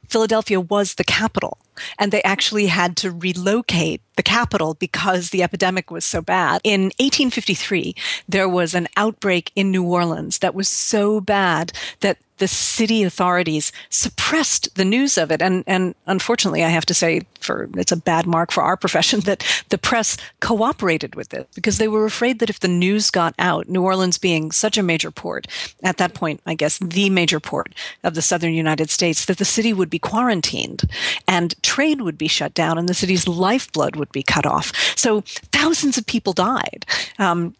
Philadelphia 0.08 0.60
was 0.60 0.94
the 0.94 1.04
capital, 1.04 1.58
and 1.98 2.12
they 2.12 2.22
actually 2.22 2.66
had 2.66 2.96
to 2.98 3.10
relocate 3.10 4.00
the 4.16 4.22
capital 4.22 4.74
because 4.74 5.30
the 5.30 5.42
epidemic 5.42 5.90
was 5.90 6.04
so 6.04 6.20
bad. 6.20 6.60
In 6.64 6.84
1853, 6.98 7.94
there 8.28 8.48
was 8.48 8.74
an 8.74 8.88
outbreak 8.96 9.52
in 9.54 9.70
New 9.70 9.84
Orleans 9.84 10.38
that 10.38 10.54
was 10.54 10.68
so 10.68 11.20
bad 11.20 11.72
that 12.00 12.18
the 12.38 12.48
city 12.48 13.02
authorities 13.02 13.72
suppressed 13.90 14.74
the 14.74 14.84
news 14.84 15.18
of 15.18 15.30
it. 15.30 15.42
And, 15.42 15.64
and 15.66 15.94
unfortunately, 16.06 16.64
I 16.64 16.68
have 16.68 16.86
to 16.86 16.94
say, 16.94 17.22
for 17.40 17.68
it's 17.76 17.92
a 17.92 17.96
bad 17.96 18.26
mark 18.26 18.50
for 18.50 18.62
our 18.62 18.76
profession 18.76 19.20
that 19.28 19.44
the 19.68 19.78
press 19.78 20.16
cooperated 20.40 21.14
with 21.14 21.34
it 21.34 21.48
because 21.54 21.78
they 21.78 21.88
were 21.88 22.04
afraid 22.04 22.38
that 22.38 22.50
if 22.50 22.60
the 22.60 22.68
news 22.68 23.10
got 23.10 23.34
out, 23.38 23.68
New 23.68 23.82
Orleans 23.82 24.18
being 24.18 24.50
such 24.50 24.78
a 24.78 24.82
major 24.82 25.10
port, 25.10 25.46
at 25.82 25.98
that 25.98 26.14
point, 26.14 26.40
I 26.46 26.54
guess 26.54 26.78
the 26.78 27.10
major 27.10 27.40
port 27.40 27.74
of 28.04 28.14
the 28.14 28.22
southern 28.22 28.54
United 28.54 28.90
States, 28.90 29.24
that 29.26 29.38
the 29.38 29.44
city 29.44 29.72
would 29.72 29.90
be 29.90 29.98
quarantined 29.98 30.88
and 31.26 31.60
trade 31.62 32.02
would 32.02 32.18
be 32.18 32.28
shut 32.28 32.54
down 32.54 32.78
and 32.78 32.88
the 32.88 32.94
city's 32.94 33.28
lifeblood 33.28 33.96
would 33.96 34.12
be 34.12 34.22
cut 34.22 34.46
off. 34.46 34.72
So 34.96 35.22
thousands 35.52 35.98
of 35.98 36.06
people 36.06 36.32
died. 36.32 36.86
Um, 37.18 37.54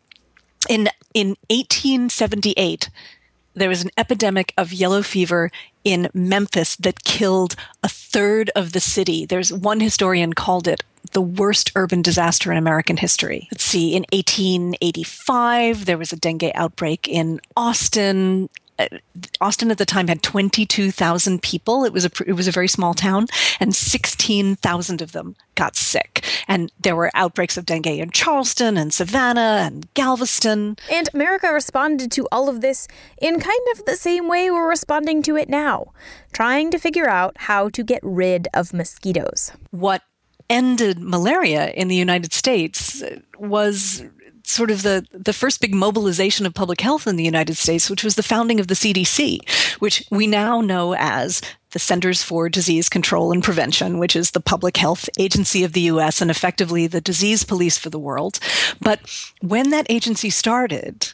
in 0.68 0.88
in 1.14 1.37
1878, 1.50 2.90
there 3.58 3.68
was 3.68 3.82
an 3.82 3.90
epidemic 3.96 4.52
of 4.56 4.72
yellow 4.72 5.02
fever 5.02 5.50
in 5.84 6.08
Memphis 6.14 6.76
that 6.76 7.04
killed 7.04 7.54
a 7.82 7.88
third 7.88 8.50
of 8.54 8.72
the 8.72 8.80
city. 8.80 9.26
There's 9.26 9.52
one 9.52 9.80
historian 9.80 10.32
called 10.32 10.68
it 10.68 10.84
the 11.12 11.22
worst 11.22 11.72
urban 11.74 12.02
disaster 12.02 12.52
in 12.52 12.58
American 12.58 12.96
history. 12.96 13.48
Let's 13.50 13.64
see, 13.64 13.94
in 13.94 14.04
1885, 14.12 15.84
there 15.84 15.98
was 15.98 16.12
a 16.12 16.16
dengue 16.16 16.50
outbreak 16.54 17.08
in 17.08 17.40
Austin. 17.56 18.50
Uh, 18.78 18.87
Austin 19.40 19.70
at 19.70 19.78
the 19.78 19.85
time 19.85 20.08
had 20.08 20.23
22,000 20.23 21.42
people. 21.42 21.85
It 21.85 21.92
was 21.92 22.04
a 22.04 22.11
it 22.26 22.35
was 22.35 22.49
a 22.49 22.52
very 22.52 22.68
small 22.68 22.94
town, 22.94 23.26
and 23.61 23.75
16,000 23.75 25.02
of 25.02 25.12
them 25.12 25.37
got 25.54 25.76
sick. 25.76 26.25
And 26.47 26.70
there 26.80 26.97
were 26.97 27.11
outbreaks 27.14 27.56
of 27.56 27.66
dengue 27.66 27.87
in 27.87 28.11
Charleston 28.11 28.76
and 28.76 28.92
Savannah 28.92 29.64
and 29.66 29.92
Galveston. 29.94 30.76
And 30.90 31.08
America 31.12 31.52
responded 31.52 32.12
to 32.12 32.28
all 32.30 32.49
of 32.49 32.61
this 32.61 32.87
in 33.20 33.40
kind 33.40 33.66
of 33.73 33.85
the 33.85 33.97
same 33.97 34.28
way 34.28 34.50
we're 34.50 34.68
responding 34.68 35.23
to 35.25 35.37
it 35.37 35.49
now, 35.49 35.92
trying 36.32 36.70
to 36.70 36.78
figure 36.78 37.08
out 37.08 37.37
how 37.38 37.68
to 37.70 37.82
get 37.82 38.00
rid 38.02 38.49
of 38.54 38.73
mosquitoes. 38.73 39.52
What 39.70 40.02
ended 40.50 40.99
malaria 40.99 41.70
in 41.70 41.88
the 41.88 41.97
United 41.97 42.32
States 42.32 43.02
was 43.38 44.04
sort 44.49 44.71
of 44.71 44.83
the, 44.83 45.07
the 45.12 45.33
first 45.33 45.61
big 45.61 45.75
mobilization 45.75 46.47
of 46.47 46.55
public 46.55 46.81
health 46.81 47.07
in 47.07 47.17
the 47.17 47.25
United 47.25 47.57
States, 47.57 47.90
which 47.90 48.05
was 48.05 48.14
the 48.14 48.23
founding 48.23 48.61
of 48.61 48.69
the 48.69 48.75
CDC, 48.75 49.49
which 49.81 50.05
we 50.11 50.26
now 50.26 50.61
know 50.61 50.95
as 50.95 51.40
the 51.71 51.78
Centers 51.78 52.23
for 52.23 52.49
Disease 52.49 52.88
Control 52.88 53.31
and 53.31 53.45
Prevention, 53.45 53.99
which 53.99 54.17
is 54.17 54.31
the 54.31 54.40
public 54.40 54.76
health 54.76 55.09
agency 55.19 55.64
of 55.64 55.73
the 55.73 55.83
US 55.83 56.21
and 56.21 56.31
effectively 56.31 56.87
the 56.87 57.00
disease 57.00 57.45
police 57.45 57.76
for 57.76 57.90
the 57.90 57.99
world. 57.99 58.38
But 58.81 59.00
when 59.40 59.71
that 59.71 59.87
agency 59.90 60.31
started, 60.31 61.12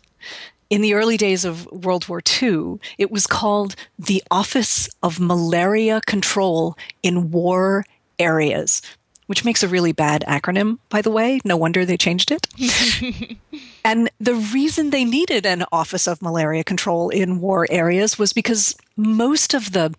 in 0.71 0.81
the 0.81 0.95
early 0.95 1.17
days 1.17 1.45
of 1.45 1.67
World 1.67 2.09
War 2.09 2.23
II, 2.43 2.79
it 2.99 3.11
was 3.11 3.27
called 3.27 3.77
the 3.99 4.23
Office 4.31 4.89
of 5.03 5.21
Malaria 5.21 6.01
Control 6.07 6.77
in 7.03 7.31
War 7.31 7.85
Areas 8.19 8.81
which 9.27 9.45
makes 9.45 9.63
a 9.63 9.69
really 9.69 9.93
bad 9.93 10.25
acronym, 10.29 10.79
by 10.89 11.03
the 11.03 11.11
way. 11.11 11.41
No 11.45 11.57
wonder 11.57 11.85
they 11.85 11.97
changed 11.97 12.31
it. 12.31 12.47
and 13.85 14.11
the 14.21 14.35
reason 14.35 14.91
they 14.91 15.05
needed 15.05 15.47
an 15.47 15.65
Office 15.73 16.07
of 16.07 16.23
Malaria 16.23 16.65
Control 16.65 17.09
in 17.09 17.41
war 17.41 17.67
areas 17.71 18.19
was 18.19 18.33
because 18.33 18.77
most 18.97 19.55
of 19.55 19.73
the 19.73 19.95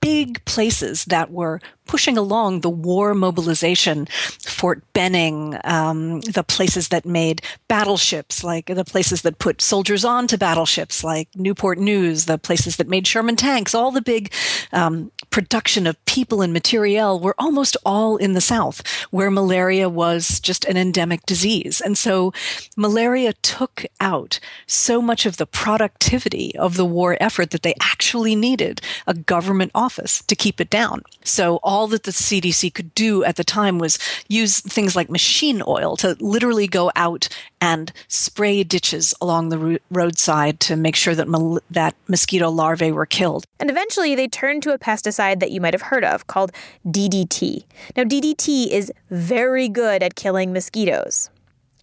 big 0.00 0.44
places 0.44 1.04
that 1.06 1.30
were 1.30 1.60
pushing 1.92 2.16
along 2.16 2.60
the 2.60 2.70
war 2.70 3.12
mobilization, 3.12 4.06
Fort 4.40 4.82
Benning, 4.94 5.58
um, 5.64 6.22
the 6.22 6.42
places 6.42 6.88
that 6.88 7.04
made 7.04 7.42
battleships, 7.68 8.42
like 8.42 8.64
the 8.64 8.82
places 8.82 9.20
that 9.20 9.38
put 9.38 9.60
soldiers 9.60 10.02
onto 10.02 10.38
battleships, 10.38 11.04
like 11.04 11.28
Newport 11.34 11.76
News, 11.76 12.24
the 12.24 12.38
places 12.38 12.76
that 12.76 12.88
made 12.88 13.06
Sherman 13.06 13.36
tanks, 13.36 13.74
all 13.74 13.90
the 13.90 14.00
big 14.00 14.32
um, 14.72 15.12
production 15.28 15.86
of 15.86 16.02
people 16.06 16.40
and 16.40 16.54
materiel 16.54 17.20
were 17.20 17.34
almost 17.38 17.76
all 17.84 18.16
in 18.16 18.32
the 18.32 18.40
South, 18.40 18.80
where 19.10 19.30
malaria 19.30 19.86
was 19.86 20.40
just 20.40 20.64
an 20.64 20.78
endemic 20.78 21.26
disease. 21.26 21.82
And 21.82 21.98
so 21.98 22.32
malaria 22.74 23.34
took 23.42 23.84
out 24.00 24.40
so 24.66 25.02
much 25.02 25.26
of 25.26 25.36
the 25.36 25.46
productivity 25.46 26.56
of 26.56 26.78
the 26.78 26.86
war 26.86 27.18
effort 27.20 27.50
that 27.50 27.62
they 27.62 27.74
actually 27.82 28.34
needed 28.34 28.80
a 29.06 29.12
government 29.12 29.72
office 29.74 30.22
to 30.22 30.34
keep 30.34 30.58
it 30.58 30.70
down. 30.70 31.02
So 31.22 31.60
all 31.82 31.88
that 31.88 32.04
the 32.04 32.12
CDC 32.12 32.72
could 32.72 32.94
do 32.94 33.24
at 33.24 33.34
the 33.34 33.42
time 33.42 33.80
was 33.80 33.98
use 34.28 34.60
things 34.60 34.94
like 34.94 35.10
machine 35.10 35.64
oil 35.66 35.96
to 35.96 36.16
literally 36.20 36.68
go 36.68 36.92
out 36.94 37.28
and 37.60 37.92
spray 38.06 38.62
ditches 38.62 39.12
along 39.20 39.48
the 39.48 39.80
roadside 39.90 40.60
to 40.60 40.76
make 40.76 40.94
sure 40.94 41.16
that 41.16 41.26
mal- 41.26 41.58
that 41.72 41.96
mosquito 42.06 42.48
larvae 42.48 42.92
were 42.92 43.04
killed. 43.04 43.44
And 43.58 43.68
eventually 43.68 44.14
they 44.14 44.28
turned 44.28 44.62
to 44.62 44.72
a 44.72 44.78
pesticide 44.78 45.40
that 45.40 45.50
you 45.50 45.60
might 45.60 45.74
have 45.74 45.82
heard 45.82 46.04
of 46.04 46.28
called 46.28 46.52
DDT. 46.86 47.64
Now 47.96 48.04
DDT 48.04 48.68
is 48.70 48.92
very 49.10 49.68
good 49.68 50.04
at 50.04 50.14
killing 50.14 50.52
mosquitoes. 50.52 51.30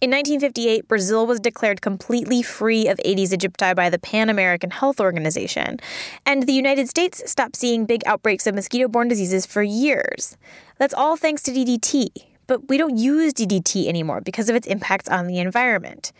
In 0.00 0.08
1958, 0.12 0.88
Brazil 0.88 1.26
was 1.26 1.40
declared 1.40 1.82
completely 1.82 2.40
free 2.40 2.88
of 2.88 2.98
Aedes 3.04 3.32
aegypti 3.34 3.76
by 3.76 3.90
the 3.90 3.98
Pan 3.98 4.30
American 4.30 4.70
Health 4.70 4.98
Organization, 4.98 5.78
and 6.24 6.44
the 6.44 6.54
United 6.54 6.88
States 6.88 7.22
stopped 7.30 7.54
seeing 7.54 7.84
big 7.84 8.02
outbreaks 8.06 8.46
of 8.46 8.54
mosquito 8.54 8.88
borne 8.88 9.08
diseases 9.08 9.44
for 9.44 9.62
years. 9.62 10.38
That's 10.78 10.94
all 10.94 11.18
thanks 11.18 11.42
to 11.42 11.50
DDT, 11.50 12.08
but 12.46 12.66
we 12.70 12.78
don't 12.78 12.96
use 12.96 13.34
DDT 13.34 13.88
anymore 13.88 14.22
because 14.22 14.48
of 14.48 14.56
its 14.56 14.66
impacts 14.66 15.10
on 15.10 15.26
the 15.26 15.38
environment. 15.38 16.12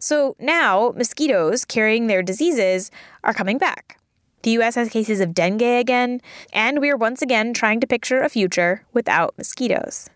So 0.00 0.34
now, 0.40 0.92
mosquitoes 0.96 1.64
carrying 1.64 2.08
their 2.08 2.24
diseases 2.24 2.90
are 3.22 3.32
coming 3.32 3.56
back. 3.56 4.00
The 4.42 4.50
US 4.62 4.74
has 4.74 4.88
cases 4.88 5.20
of 5.20 5.32
dengue 5.32 5.62
again, 5.62 6.20
and 6.52 6.80
we 6.80 6.90
are 6.90 6.96
once 6.96 7.22
again 7.22 7.54
trying 7.54 7.78
to 7.78 7.86
picture 7.86 8.20
a 8.20 8.28
future 8.28 8.84
without 8.92 9.38
mosquitoes. 9.38 10.10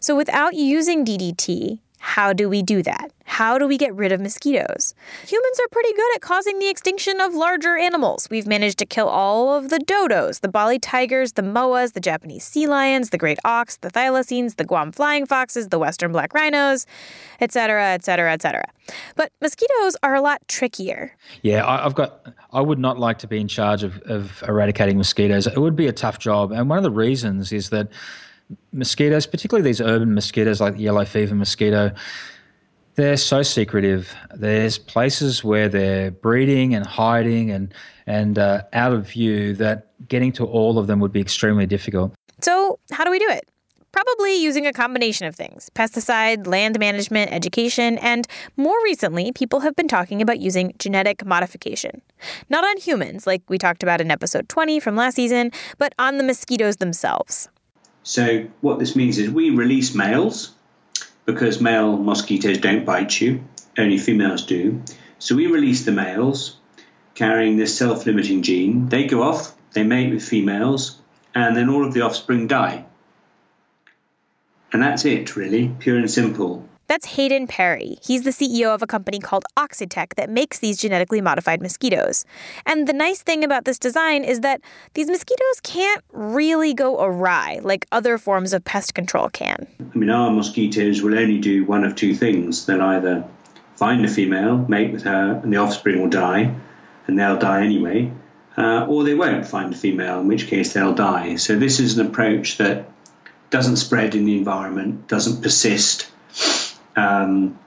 So, 0.00 0.14
without 0.14 0.54
using 0.54 1.04
DDT, 1.04 1.80
how 2.00 2.32
do 2.32 2.48
we 2.48 2.62
do 2.62 2.82
that? 2.82 3.12
How 3.24 3.58
do 3.58 3.68
we 3.68 3.76
get 3.76 3.94
rid 3.94 4.10
of 4.10 4.20
mosquitoes? 4.20 4.94
Humans 5.26 5.60
are 5.60 5.68
pretty 5.70 5.92
good 5.92 6.16
at 6.16 6.22
causing 6.22 6.58
the 6.58 6.68
extinction 6.68 7.20
of 7.20 7.34
larger 7.34 7.76
animals. 7.76 8.26
We've 8.30 8.46
managed 8.46 8.78
to 8.78 8.86
kill 8.86 9.06
all 9.06 9.54
of 9.54 9.68
the 9.68 9.78
dodos, 9.78 10.40
the 10.40 10.48
Bali 10.48 10.78
tigers, 10.78 11.32
the 11.34 11.42
moas, 11.42 11.92
the 11.92 12.00
Japanese 12.00 12.42
sea 12.42 12.66
lions, 12.66 13.10
the 13.10 13.18
great 13.18 13.38
auks, 13.44 13.78
the 13.78 13.90
thylacines, 13.90 14.56
the 14.56 14.64
Guam 14.64 14.92
flying 14.92 15.26
foxes, 15.26 15.68
the 15.68 15.78
western 15.78 16.10
black 16.10 16.32
rhinos, 16.32 16.86
etc., 17.38 17.92
etc., 17.92 18.32
etc. 18.32 18.64
But 19.14 19.30
mosquitoes 19.42 19.94
are 20.02 20.14
a 20.14 20.22
lot 20.22 20.40
trickier. 20.48 21.14
Yeah, 21.42 21.66
I, 21.66 21.82
have 21.82 21.94
got. 21.94 22.34
I 22.52 22.62
would 22.62 22.78
not 22.78 22.98
like 22.98 23.18
to 23.18 23.26
be 23.26 23.38
in 23.38 23.46
charge 23.46 23.82
of, 23.82 24.00
of 24.02 24.42
eradicating 24.48 24.96
mosquitoes. 24.96 25.46
It 25.46 25.58
would 25.58 25.76
be 25.76 25.86
a 25.86 25.92
tough 25.92 26.18
job, 26.18 26.50
and 26.50 26.70
one 26.70 26.78
of 26.78 26.84
the 26.84 26.90
reasons 26.90 27.52
is 27.52 27.68
that 27.70 27.88
mosquitoes, 28.72 29.26
particularly 29.26 29.68
these 29.68 29.80
urban 29.80 30.14
mosquitoes 30.14 30.60
like 30.60 30.74
the 30.74 30.82
yellow 30.82 31.04
fever 31.04 31.34
mosquito, 31.34 31.92
they're 32.94 33.16
so 33.16 33.42
secretive. 33.42 34.14
There's 34.34 34.78
places 34.78 35.42
where 35.44 35.68
they're 35.68 36.10
breeding 36.10 36.74
and 36.74 36.86
hiding 36.86 37.50
and 37.50 37.72
and 38.06 38.38
uh, 38.38 38.62
out 38.72 38.92
of 38.92 39.08
view 39.08 39.54
that 39.54 39.86
getting 40.08 40.32
to 40.32 40.44
all 40.44 40.78
of 40.78 40.86
them 40.88 40.98
would 41.00 41.12
be 41.12 41.20
extremely 41.20 41.66
difficult. 41.66 42.12
So, 42.40 42.78
how 42.90 43.04
do 43.04 43.10
we 43.10 43.18
do 43.18 43.28
it? 43.28 43.48
Probably 43.92 44.36
using 44.36 44.66
a 44.66 44.72
combination 44.72 45.26
of 45.26 45.34
things 45.34 45.70
pesticide, 45.74 46.46
land 46.46 46.78
management, 46.78 47.32
education, 47.32 47.98
and 47.98 48.26
more 48.56 48.76
recently, 48.84 49.32
people 49.32 49.60
have 49.60 49.76
been 49.76 49.88
talking 49.88 50.22
about 50.22 50.40
using 50.40 50.74
genetic 50.78 51.24
modification. 51.24 52.02
Not 52.48 52.64
on 52.64 52.76
humans, 52.78 53.26
like 53.26 53.42
we 53.48 53.58
talked 53.58 53.82
about 53.82 54.00
in 54.00 54.10
episode 54.10 54.48
20 54.48 54.80
from 54.80 54.96
last 54.96 55.14
season, 55.14 55.50
but 55.78 55.94
on 55.98 56.18
the 56.18 56.24
mosquitoes 56.24 56.76
themselves. 56.76 57.48
So, 58.02 58.46
what 58.60 58.78
this 58.78 58.96
means 58.96 59.18
is 59.18 59.30
we 59.30 59.50
release 59.50 59.94
males 59.94 60.52
because 61.26 61.60
male 61.60 61.96
mosquitoes 61.96 62.58
don't 62.58 62.84
bite 62.84 63.20
you, 63.20 63.44
only 63.78 63.98
females 63.98 64.46
do. 64.46 64.82
So, 65.18 65.36
we 65.36 65.46
release 65.46 65.84
the 65.84 65.92
males 65.92 66.56
carrying 67.14 67.56
this 67.56 67.76
self 67.76 68.06
limiting 68.06 68.42
gene. 68.42 68.88
They 68.88 69.06
go 69.06 69.22
off, 69.22 69.54
they 69.72 69.82
mate 69.82 70.12
with 70.12 70.22
females, 70.22 70.98
and 71.34 71.56
then 71.56 71.68
all 71.68 71.86
of 71.86 71.92
the 71.92 72.00
offspring 72.00 72.46
die. 72.46 72.86
And 74.72 74.82
that's 74.82 75.04
it, 75.04 75.36
really, 75.36 75.74
pure 75.78 75.98
and 75.98 76.10
simple. 76.10 76.66
That's 76.90 77.06
Hadyn 77.06 77.48
Parry. 77.48 77.98
He's 78.02 78.24
the 78.24 78.30
CEO 78.30 78.74
of 78.74 78.82
a 78.82 78.86
company 78.88 79.20
called 79.20 79.44
Oxitec 79.56 80.16
that 80.16 80.28
makes 80.28 80.58
these 80.58 80.76
genetically 80.76 81.20
modified 81.20 81.62
mosquitoes. 81.62 82.24
And 82.66 82.88
the 82.88 82.92
nice 82.92 83.22
thing 83.22 83.44
about 83.44 83.64
this 83.64 83.78
design 83.78 84.24
is 84.24 84.40
that 84.40 84.60
these 84.94 85.06
mosquitoes 85.06 85.60
can't 85.62 86.02
really 86.12 86.74
go 86.74 87.00
awry 87.00 87.60
like 87.62 87.86
other 87.92 88.18
forms 88.18 88.52
of 88.52 88.64
pest 88.64 88.94
control 88.94 89.28
can. 89.28 89.68
I 89.78 89.96
mean, 89.96 90.10
our 90.10 90.32
mosquitoes 90.32 91.00
will 91.00 91.16
only 91.16 91.38
do 91.38 91.64
one 91.64 91.84
of 91.84 91.94
two 91.94 92.12
things. 92.12 92.66
They'll 92.66 92.82
either 92.82 93.24
find 93.76 94.04
a 94.04 94.08
female, 94.08 94.58
mate 94.66 94.92
with 94.92 95.04
her, 95.04 95.40
and 95.44 95.52
the 95.52 95.58
offspring 95.58 96.00
will 96.00 96.10
die, 96.10 96.52
and 97.06 97.16
they'll 97.16 97.38
die 97.38 97.62
anyway, 97.62 98.10
uh, 98.56 98.86
or 98.88 99.04
they 99.04 99.14
won't 99.14 99.46
find 99.46 99.72
a 99.72 99.76
female, 99.76 100.18
in 100.18 100.26
which 100.26 100.48
case 100.48 100.72
they'll 100.72 100.92
die. 100.92 101.36
So, 101.36 101.56
this 101.56 101.78
is 101.78 101.96
an 101.96 102.08
approach 102.08 102.58
that 102.58 102.90
doesn't 103.50 103.76
spread 103.76 104.16
in 104.16 104.24
the 104.24 104.36
environment, 104.36 105.06
doesn't 105.06 105.40
persist, 105.40 106.10
um, 106.96 107.58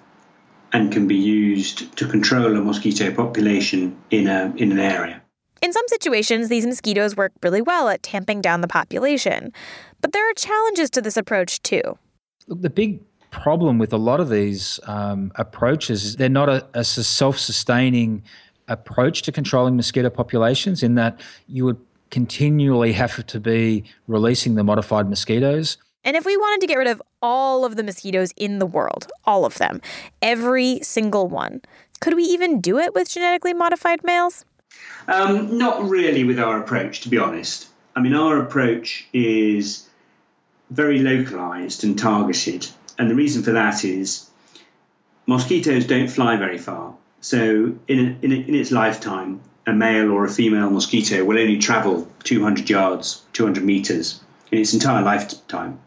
and 0.72 0.92
can 0.92 1.08
be 1.08 1.15
used 1.15 1.96
to 1.98 2.08
control 2.08 2.56
a 2.58 2.62
mosquito 2.62 3.13
population 3.13 3.98
in, 4.10 4.27
a, 4.27 4.53
in 4.58 4.72
an 4.72 4.80
area. 4.80 5.22
In 5.62 5.72
some 5.72 5.88
situations, 5.88 6.50
these 6.50 6.65
mosquitoes 6.65 7.15
work 7.15 7.32
really 7.42 7.62
well 7.62 7.88
at 7.88 8.03
tamping 8.03 8.42
down 8.42 8.62
the 8.62 8.68
population. 8.68 9.53
But 10.01 10.12
there 10.12 10.30
are 10.30 10.34
challenges 10.34 10.89
to 10.89 11.01
this 11.01 11.15
approach, 11.15 11.62
too. 11.62 11.98
Look, 12.48 12.62
the 12.62 12.70
big 12.70 13.00
problem 13.32 13.77
with 13.77 13.94
a 13.94 13.98
lot 13.98 14.20
of 14.20 14.30
these 14.30 14.80
um, 14.84 15.32
approaches 15.36 16.03
is 16.03 16.15
they're 16.18 16.27
not 16.27 16.50
a, 16.50 16.68
a 16.74 16.84
self 16.84 17.39
sustaining 17.39 18.24
approach 18.68 19.22
to 19.22 19.32
controlling 19.32 19.77
mosquito 19.77 20.10
populations, 20.10 20.84
in 20.84 20.96
that 20.96 21.22
you 21.48 21.63
would 21.63 21.80
continually 22.10 22.92
have 22.92 23.25
to 23.25 23.39
be 23.39 23.84
releasing 24.08 24.56
the 24.56 24.63
modified 24.63 25.10
mosquitoes. 25.10 25.77
And 26.03 26.17
if 26.17 26.25
we 26.25 26.36
wanted 26.36 26.62
to 26.62 26.67
get 26.67 26.77
rid 26.77 26.88
of 26.88 27.01
all 27.22 27.63
of 27.63 27.75
the 27.75 27.83
mosquitoes 27.83 28.33
in 28.36 28.60
the 28.60 28.65
world, 28.65 29.12
all 29.25 29.45
of 29.45 29.57
them, 29.57 29.81
every 30.22 30.79
single 30.81 31.27
one, 31.27 31.62
could 32.01 32.15
we 32.15 32.24
even 32.24 32.60
do 32.60 32.77
it 32.79 32.93
with 32.93 33.10
genetically 33.10 33.53
modified 33.53 34.03
males? 34.03 34.43
Um, 35.07 35.57
not 35.57 35.88
really 35.88 36.24
with 36.24 36.39
our 36.39 36.60
approach, 36.62 37.01
to 37.01 37.10
be 37.10 37.17
honest. 37.17 37.67
I 37.95 38.01
mean, 38.01 38.13
our 38.13 38.41
approach 38.41 39.07
is 39.13 39.88
very 40.69 41.00
localized 41.00 41.83
and 41.83 41.98
targeted. 41.98 42.67
And 42.98 43.10
the 43.10 43.15
reason 43.15 43.43
for 43.43 43.51
that 43.51 43.86
is 43.86 44.29
mosquitoes 45.25 45.86
don't 45.86 46.07
fly 46.07 46.36
very 46.38 46.57
far. 46.57 46.95
So, 47.22 47.75
in, 47.88 48.17
in, 48.22 48.31
in 48.31 48.55
its 48.55 48.72
lifetime, 48.72 49.39
a 49.65 49.72
male 49.72 50.12
or 50.12 50.25
a 50.25 50.29
female 50.29 50.69
mosquito 50.69 51.24
will 51.24 51.39
only 51.39 51.60
travel 51.60 52.07
200 52.24 52.69
yards, 52.69 53.22
200 53.31 53.63
meters 53.63 54.19
in 54.51 54.60
its 54.60 54.74
entire 54.74 55.03
lifetime. 55.03 55.79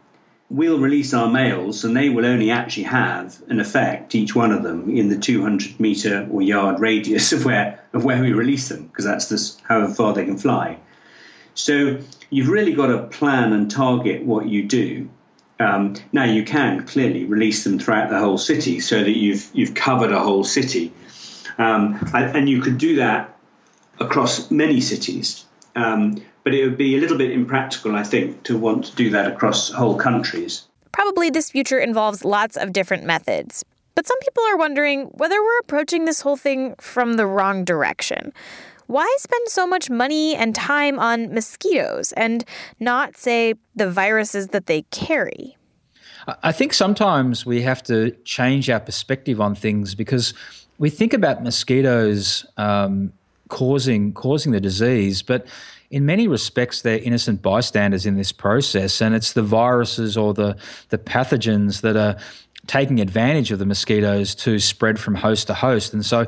We'll 0.49 0.79
release 0.79 1.13
our 1.13 1.29
males, 1.29 1.83
and 1.83 1.95
they 1.95 2.09
will 2.09 2.25
only 2.25 2.51
actually 2.51 2.83
have 2.83 3.41
an 3.49 3.59
effect, 3.59 4.15
each 4.15 4.33
one 4.33 4.51
of 4.51 4.63
them, 4.63 4.89
in 4.89 5.09
the 5.09 5.17
200 5.17 5.79
meter 5.79 6.27
or 6.31 6.41
yard 6.41 6.79
radius 6.79 7.31
of 7.33 7.45
where 7.45 7.83
of 7.93 8.05
where 8.05 8.21
we 8.21 8.31
release 8.31 8.69
them, 8.69 8.87
because 8.87 9.05
that's 9.05 9.27
this, 9.27 9.57
however 9.63 9.93
far 9.93 10.13
they 10.13 10.25
can 10.25 10.37
fly. 10.37 10.77
So 11.53 11.99
you've 12.29 12.49
really 12.49 12.73
got 12.73 12.87
to 12.87 13.03
plan 13.07 13.51
and 13.51 13.69
target 13.69 14.23
what 14.23 14.47
you 14.47 14.63
do. 14.63 15.09
Um, 15.59 15.95
now 16.13 16.23
you 16.23 16.43
can 16.43 16.85
clearly 16.85 17.25
release 17.25 17.63
them 17.63 17.79
throughout 17.79 18.09
the 18.09 18.19
whole 18.19 18.37
city, 18.37 18.79
so 18.79 19.03
that 19.03 19.17
you've 19.17 19.49
you've 19.53 19.73
covered 19.73 20.11
a 20.11 20.19
whole 20.19 20.43
city, 20.43 20.93
um, 21.57 21.99
and 22.13 22.47
you 22.47 22.61
could 22.61 22.77
do 22.77 22.97
that 22.97 23.37
across 23.99 24.51
many 24.51 24.79
cities. 24.79 25.45
Um, 25.77 26.21
but 26.43 26.53
it 26.53 26.63
would 26.65 26.77
be 26.77 26.97
a 26.97 26.99
little 26.99 27.17
bit 27.17 27.31
impractical, 27.31 27.95
I 27.95 28.03
think, 28.03 28.43
to 28.43 28.57
want 28.57 28.85
to 28.85 28.95
do 28.95 29.09
that 29.11 29.31
across 29.31 29.69
whole 29.69 29.95
countries. 29.95 30.63
Probably 30.91 31.29
this 31.29 31.51
future 31.51 31.77
involves 31.77 32.25
lots 32.25 32.57
of 32.57 32.73
different 32.73 33.05
methods. 33.05 33.63
But 33.93 34.07
some 34.07 34.19
people 34.19 34.43
are 34.43 34.57
wondering 34.57 35.05
whether 35.15 35.41
we're 35.41 35.59
approaching 35.59 36.05
this 36.05 36.21
whole 36.21 36.37
thing 36.37 36.75
from 36.79 37.13
the 37.13 37.25
wrong 37.25 37.63
direction. 37.63 38.33
Why 38.87 39.13
spend 39.19 39.47
so 39.49 39.67
much 39.67 39.89
money 39.89 40.35
and 40.35 40.55
time 40.55 40.97
on 40.97 41.33
mosquitoes 41.33 42.13
and 42.13 42.45
not, 42.79 43.17
say, 43.17 43.55
the 43.75 43.89
viruses 43.89 44.47
that 44.49 44.67
they 44.67 44.83
carry? 44.91 45.57
I 46.43 46.51
think 46.51 46.73
sometimes 46.73 47.45
we 47.45 47.61
have 47.61 47.83
to 47.83 48.11
change 48.23 48.69
our 48.69 48.79
perspective 48.79 49.39
on 49.41 49.55
things 49.55 49.95
because 49.95 50.33
we 50.77 50.89
think 50.89 51.13
about 51.13 51.43
mosquitoes 51.43 52.45
um, 52.57 53.11
causing 53.49 54.13
causing 54.13 54.51
the 54.51 54.59
disease, 54.59 55.21
but 55.21 55.47
in 55.89 56.05
many 56.05 56.27
respects 56.27 56.81
they're 56.81 56.99
innocent 56.99 57.41
bystanders 57.41 58.05
in 58.05 58.15
this 58.15 58.31
process, 58.31 59.01
and 59.01 59.15
it's 59.15 59.33
the 59.33 59.43
viruses 59.43 60.17
or 60.17 60.33
the 60.33 60.57
the 60.89 60.97
pathogens 60.97 61.81
that 61.81 61.95
are 61.95 62.17
taking 62.67 62.99
advantage 62.99 63.51
of 63.51 63.59
the 63.59 63.65
mosquitoes 63.65 64.35
to 64.35 64.59
spread 64.59 64.99
from 64.99 65.15
host 65.15 65.47
to 65.47 65.53
host. 65.53 65.93
And 65.93 66.05
so, 66.05 66.27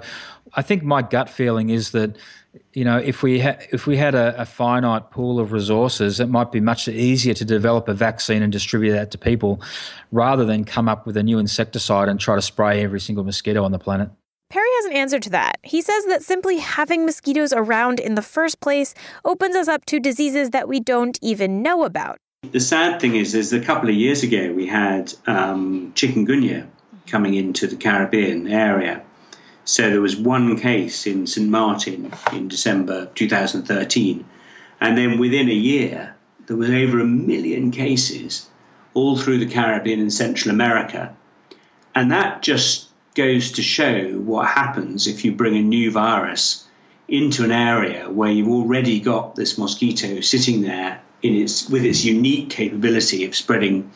I 0.53 0.61
think 0.61 0.83
my 0.83 1.01
gut 1.01 1.29
feeling 1.29 1.69
is 1.69 1.91
that 1.91 2.15
you 2.73 2.83
know, 2.83 2.97
if 2.97 3.21
we 3.21 3.39
ha- 3.39 3.57
if 3.71 3.85
we 3.85 3.97
had 3.97 4.15
a, 4.15 4.41
a, 4.41 4.45
finite 4.45 5.11
pool 5.11 5.39
of 5.39 5.51
resources, 5.51 6.19
it 6.19 6.29
might 6.29 6.51
be 6.51 6.59
much 6.59 6.87
easier 6.87 7.33
to 7.35 7.45
develop 7.45 7.87
a 7.87 7.93
vaccine 7.93 8.41
and 8.41 8.51
distribute 8.51 8.91
that 8.93 9.11
to 9.11 9.17
people, 9.17 9.61
rather 10.11 10.45
than 10.45 10.63
come 10.63 10.89
up 10.89 11.05
with 11.05 11.15
a 11.17 11.23
new 11.23 11.37
insecticide 11.37 12.09
and 12.09 12.19
try 12.19 12.35
to 12.35 12.41
spray 12.41 12.83
every 12.83 12.99
single 12.99 13.23
mosquito 13.23 13.63
on 13.63 13.71
the 13.71 13.79
planet. 13.79 14.09
Has 14.79 14.85
an 14.85 14.93
answer 14.93 15.19
to 15.19 15.29
that. 15.31 15.59
He 15.61 15.81
says 15.81 16.05
that 16.05 16.23
simply 16.23 16.59
having 16.59 17.05
mosquitoes 17.05 17.51
around 17.51 17.99
in 17.99 18.15
the 18.15 18.21
first 18.21 18.61
place 18.61 18.95
opens 19.25 19.53
us 19.53 19.67
up 19.67 19.83
to 19.87 19.99
diseases 19.99 20.51
that 20.51 20.69
we 20.69 20.79
don't 20.79 21.19
even 21.21 21.61
know 21.61 21.83
about. 21.83 22.17
The 22.49 22.61
sad 22.61 23.01
thing 23.01 23.17
is, 23.17 23.35
is 23.35 23.51
a 23.51 23.59
couple 23.59 23.89
of 23.89 23.95
years 23.95 24.23
ago 24.23 24.53
we 24.53 24.67
had 24.67 25.13
um, 25.27 25.91
chikungunya 25.95 26.65
coming 27.07 27.33
into 27.33 27.67
the 27.67 27.75
Caribbean 27.75 28.47
area. 28.47 29.01
So 29.65 29.89
there 29.89 29.99
was 29.99 30.15
one 30.15 30.57
case 30.57 31.05
in 31.05 31.27
St. 31.27 31.49
Martin 31.49 32.13
in 32.31 32.47
December 32.47 33.07
2013. 33.15 34.23
And 34.79 34.97
then 34.97 35.19
within 35.19 35.49
a 35.49 35.53
year, 35.53 36.15
there 36.47 36.55
was 36.55 36.69
over 36.69 37.01
a 37.01 37.05
million 37.05 37.71
cases 37.71 38.47
all 38.93 39.17
through 39.17 39.39
the 39.39 39.53
Caribbean 39.53 39.99
and 39.99 40.13
Central 40.13 40.55
America. 40.55 41.13
And 41.93 42.11
that 42.11 42.41
just 42.41 42.88
goes 43.19 43.51
to 43.51 43.61
show 43.61 44.17
what 44.17 44.47
happens 44.47 45.05
if 45.05 45.25
you 45.25 45.33
bring 45.33 45.57
a 45.57 45.61
new 45.61 45.91
virus 45.91 46.65
into 47.09 47.43
an 47.43 47.51
area 47.51 48.09
where 48.09 48.31
you've 48.31 48.47
already 48.47 49.01
got 49.01 49.35
this 49.35 49.57
mosquito 49.57 50.21
sitting 50.21 50.61
there 50.61 51.01
in 51.21 51.35
its 51.35 51.69
with 51.69 51.83
its 51.83 52.05
unique 52.05 52.49
capability 52.49 53.25
of 53.25 53.35
spreading 53.35 53.91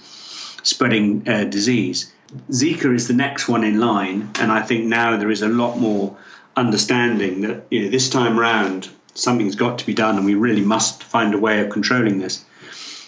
spreading 0.63 1.25
uh, 1.29 1.45
disease. 1.45 2.11
Zika 2.49 2.93
is 2.93 3.07
the 3.07 3.13
next 3.13 3.47
one 3.47 3.63
in 3.63 3.79
line, 3.79 4.29
and 4.41 4.51
I 4.51 4.61
think 4.61 4.83
now 4.85 5.15
there 5.15 5.31
is 5.31 5.41
a 5.41 5.47
lot 5.47 5.77
more 5.77 6.17
understanding 6.57 7.41
that 7.41 7.65
you 7.69 7.83
know, 7.83 7.89
this 7.89 8.09
time 8.09 8.37
round 8.37 8.89
something's 9.13 9.55
got 9.55 9.79
to 9.79 9.85
be 9.85 9.93
done, 9.93 10.17
and 10.17 10.25
we 10.25 10.35
really 10.35 10.65
must 10.75 11.01
find 11.01 11.33
a 11.33 11.37
way 11.37 11.61
of 11.61 11.69
controlling 11.69 12.19
this. 12.19 12.43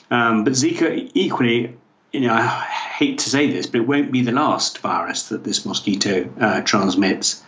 Um, 0.09 0.45
but 0.45 0.53
Zika 0.53 1.11
equally, 1.13 1.75
you 2.13 2.21
know, 2.21 2.63
hate 2.97 3.17
to 3.19 3.29
say 3.29 3.51
this, 3.51 3.67
but 3.67 3.81
it 3.81 3.87
won't 3.87 4.11
be 4.11 4.21
the 4.21 4.31
last 4.31 4.79
virus 4.79 5.29
that 5.29 5.43
this 5.43 5.65
mosquito 5.65 6.29
uh, 6.39 6.61
transmits. 6.61 7.43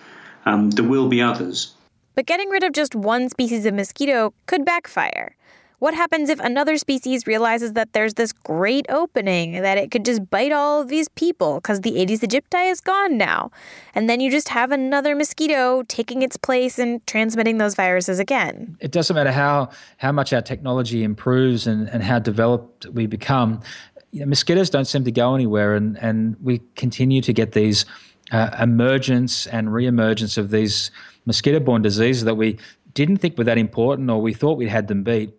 Um, 0.45 0.71
there 0.71 0.85
will 0.85 1.07
be 1.07 1.21
others. 1.21 1.73
But 2.15 2.25
getting 2.25 2.49
rid 2.49 2.63
of 2.63 2.73
just 2.73 2.95
one 2.95 3.29
species 3.29 3.65
of 3.65 3.73
mosquito 3.73 4.33
could 4.45 4.65
backfire. 4.65 5.35
What 5.79 5.93
happens 5.93 6.29
if 6.29 6.39
another 6.39 6.75
species 6.77 7.27
realizes 7.27 7.73
that 7.73 7.93
there's 7.93 8.15
this 8.15 8.33
great 8.33 8.87
opening, 8.89 9.61
that 9.61 9.77
it 9.77 9.91
could 9.91 10.03
just 10.03 10.27
bite 10.27 10.51
all 10.51 10.81
of 10.81 10.87
these 10.87 11.07
people 11.09 11.61
because 11.61 11.81
the 11.81 11.99
Aedes 12.01 12.21
aegypti 12.21 12.71
is 12.71 12.81
gone 12.81 13.15
now? 13.15 13.51
And 13.93 14.09
then 14.09 14.19
you 14.19 14.31
just 14.31 14.49
have 14.49 14.71
another 14.71 15.15
mosquito 15.15 15.83
taking 15.87 16.23
its 16.23 16.35
place 16.35 16.79
and 16.79 17.05
transmitting 17.05 17.59
those 17.59 17.75
viruses 17.75 18.17
again. 18.17 18.75
It 18.79 18.91
doesn't 18.91 19.15
matter 19.15 19.31
how, 19.31 19.69
how 19.97 20.11
much 20.11 20.33
our 20.33 20.41
technology 20.41 21.03
improves 21.03 21.67
and, 21.67 21.87
and 21.89 22.01
how 22.01 22.17
developed 22.17 22.87
we 22.87 23.05
become, 23.05 23.61
you 24.11 24.21
know, 24.21 24.25
mosquitoes 24.25 24.69
don't 24.69 24.85
seem 24.85 25.03
to 25.03 25.11
go 25.11 25.35
anywhere, 25.35 25.75
and, 25.75 25.97
and 25.99 26.35
we 26.41 26.61
continue 26.75 27.21
to 27.21 27.33
get 27.33 27.51
these 27.51 27.85
uh, 28.31 28.49
emergence 28.59 29.47
and 29.47 29.73
re-emergence 29.73 30.37
of 30.37 30.51
these 30.51 30.91
mosquito-borne 31.25 31.81
diseases 31.81 32.23
that 32.23 32.35
we 32.35 32.57
didn't 32.93 33.17
think 33.17 33.37
were 33.37 33.43
that 33.43 33.57
important 33.57 34.09
or 34.09 34.21
we 34.21 34.33
thought 34.33 34.57
we 34.57 34.67
had 34.67 34.87
them 34.87 35.03
beat. 35.03 35.31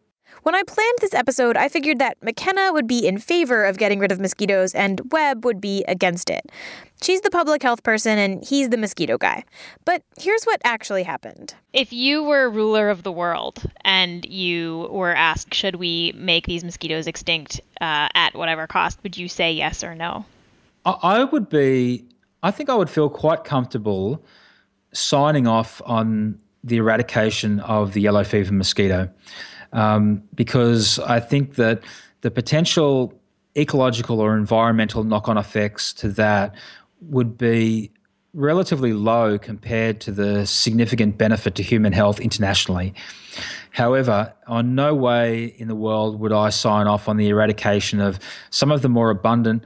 When 0.48 0.54
I 0.54 0.62
planned 0.62 0.98
this 1.02 1.12
episode, 1.12 1.58
I 1.58 1.68
figured 1.68 1.98
that 1.98 2.16
McKenna 2.22 2.72
would 2.72 2.86
be 2.86 3.06
in 3.06 3.18
favor 3.18 3.66
of 3.66 3.76
getting 3.76 3.98
rid 3.98 4.10
of 4.10 4.18
mosquitoes 4.18 4.74
and 4.74 4.98
Webb 5.12 5.44
would 5.44 5.60
be 5.60 5.84
against 5.86 6.30
it. 6.30 6.50
She's 7.02 7.20
the 7.20 7.28
public 7.28 7.62
health 7.62 7.82
person 7.82 8.16
and 8.16 8.42
he's 8.42 8.70
the 8.70 8.78
mosquito 8.78 9.18
guy. 9.18 9.44
But 9.84 10.04
here's 10.18 10.44
what 10.44 10.62
actually 10.64 11.02
happened. 11.02 11.54
If 11.74 11.92
you 11.92 12.22
were 12.24 12.48
ruler 12.48 12.88
of 12.88 13.02
the 13.02 13.12
world 13.12 13.62
and 13.84 14.24
you 14.24 14.88
were 14.90 15.14
asked, 15.14 15.52
should 15.52 15.76
we 15.76 16.14
make 16.16 16.46
these 16.46 16.64
mosquitoes 16.64 17.06
extinct 17.06 17.60
uh, 17.82 18.08
at 18.14 18.34
whatever 18.34 18.66
cost, 18.66 19.02
would 19.02 19.18
you 19.18 19.28
say 19.28 19.52
yes 19.52 19.84
or 19.84 19.94
no? 19.94 20.24
I 20.86 21.24
would 21.24 21.50
be, 21.50 22.06
I 22.42 22.52
think 22.52 22.70
I 22.70 22.74
would 22.74 22.88
feel 22.88 23.10
quite 23.10 23.44
comfortable 23.44 24.24
signing 24.94 25.46
off 25.46 25.82
on 25.84 26.40
the 26.64 26.78
eradication 26.78 27.60
of 27.60 27.92
the 27.92 28.00
yellow 28.00 28.24
fever 28.24 28.54
mosquito 28.54 29.10
um, 29.72 30.22
because 30.34 30.98
I 31.00 31.20
think 31.20 31.54
that 31.56 31.82
the 32.20 32.30
potential 32.30 33.18
ecological 33.56 34.20
or 34.20 34.36
environmental 34.36 35.04
knock 35.04 35.28
on 35.28 35.36
effects 35.36 35.92
to 35.94 36.08
that 36.10 36.54
would 37.00 37.36
be 37.38 37.90
relatively 38.34 38.92
low 38.92 39.38
compared 39.38 40.00
to 40.00 40.12
the 40.12 40.46
significant 40.46 41.18
benefit 41.18 41.54
to 41.56 41.62
human 41.62 41.92
health 41.92 42.20
internationally. 42.20 42.94
However, 43.70 44.32
on 44.46 44.74
no 44.74 44.94
way 44.94 45.54
in 45.58 45.68
the 45.68 45.74
world 45.74 46.20
would 46.20 46.32
I 46.32 46.50
sign 46.50 46.86
off 46.86 47.08
on 47.08 47.16
the 47.16 47.28
eradication 47.28 48.00
of 48.00 48.18
some 48.50 48.70
of 48.70 48.82
the 48.82 48.88
more 48.88 49.10
abundant 49.10 49.64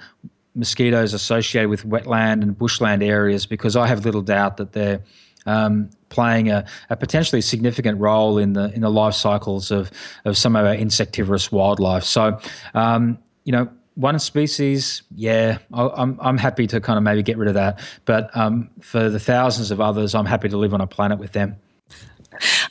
mosquitoes 0.54 1.14
associated 1.14 1.70
with 1.70 1.86
wetland 1.88 2.42
and 2.42 2.56
bushland 2.56 3.02
areas 3.02 3.46
because 3.46 3.74
I 3.74 3.86
have 3.86 4.04
little 4.04 4.20
doubt 4.20 4.58
that 4.58 4.72
they're 4.72 5.00
um, 5.46 5.90
playing 6.12 6.50
a, 6.50 6.64
a, 6.90 6.96
potentially 6.96 7.40
significant 7.40 7.98
role 7.98 8.38
in 8.38 8.52
the 8.52 8.72
in 8.74 8.82
the 8.82 8.90
life 8.90 9.14
cycles 9.14 9.70
of 9.70 9.90
of 10.24 10.36
some 10.36 10.54
of 10.54 10.64
our 10.66 10.74
insectivorous 10.74 11.50
wildlife. 11.50 12.04
So, 12.04 12.38
um, 12.74 13.18
you 13.44 13.52
know, 13.52 13.68
one 13.94 14.18
species, 14.18 15.02
yeah, 15.14 15.58
I'm 15.72 16.18
I'm 16.20 16.38
happy 16.38 16.66
to 16.68 16.80
kind 16.80 16.96
of 16.96 17.02
maybe 17.02 17.22
get 17.22 17.38
rid 17.38 17.48
of 17.48 17.54
that. 17.54 17.80
But 18.04 18.34
um, 18.36 18.70
for 18.80 19.08
the 19.08 19.18
thousands 19.18 19.70
of 19.70 19.80
others, 19.80 20.14
I'm 20.14 20.26
happy 20.26 20.48
to 20.48 20.56
live 20.56 20.74
on 20.74 20.80
a 20.80 20.86
planet 20.86 21.18
with 21.18 21.32
them. 21.32 21.56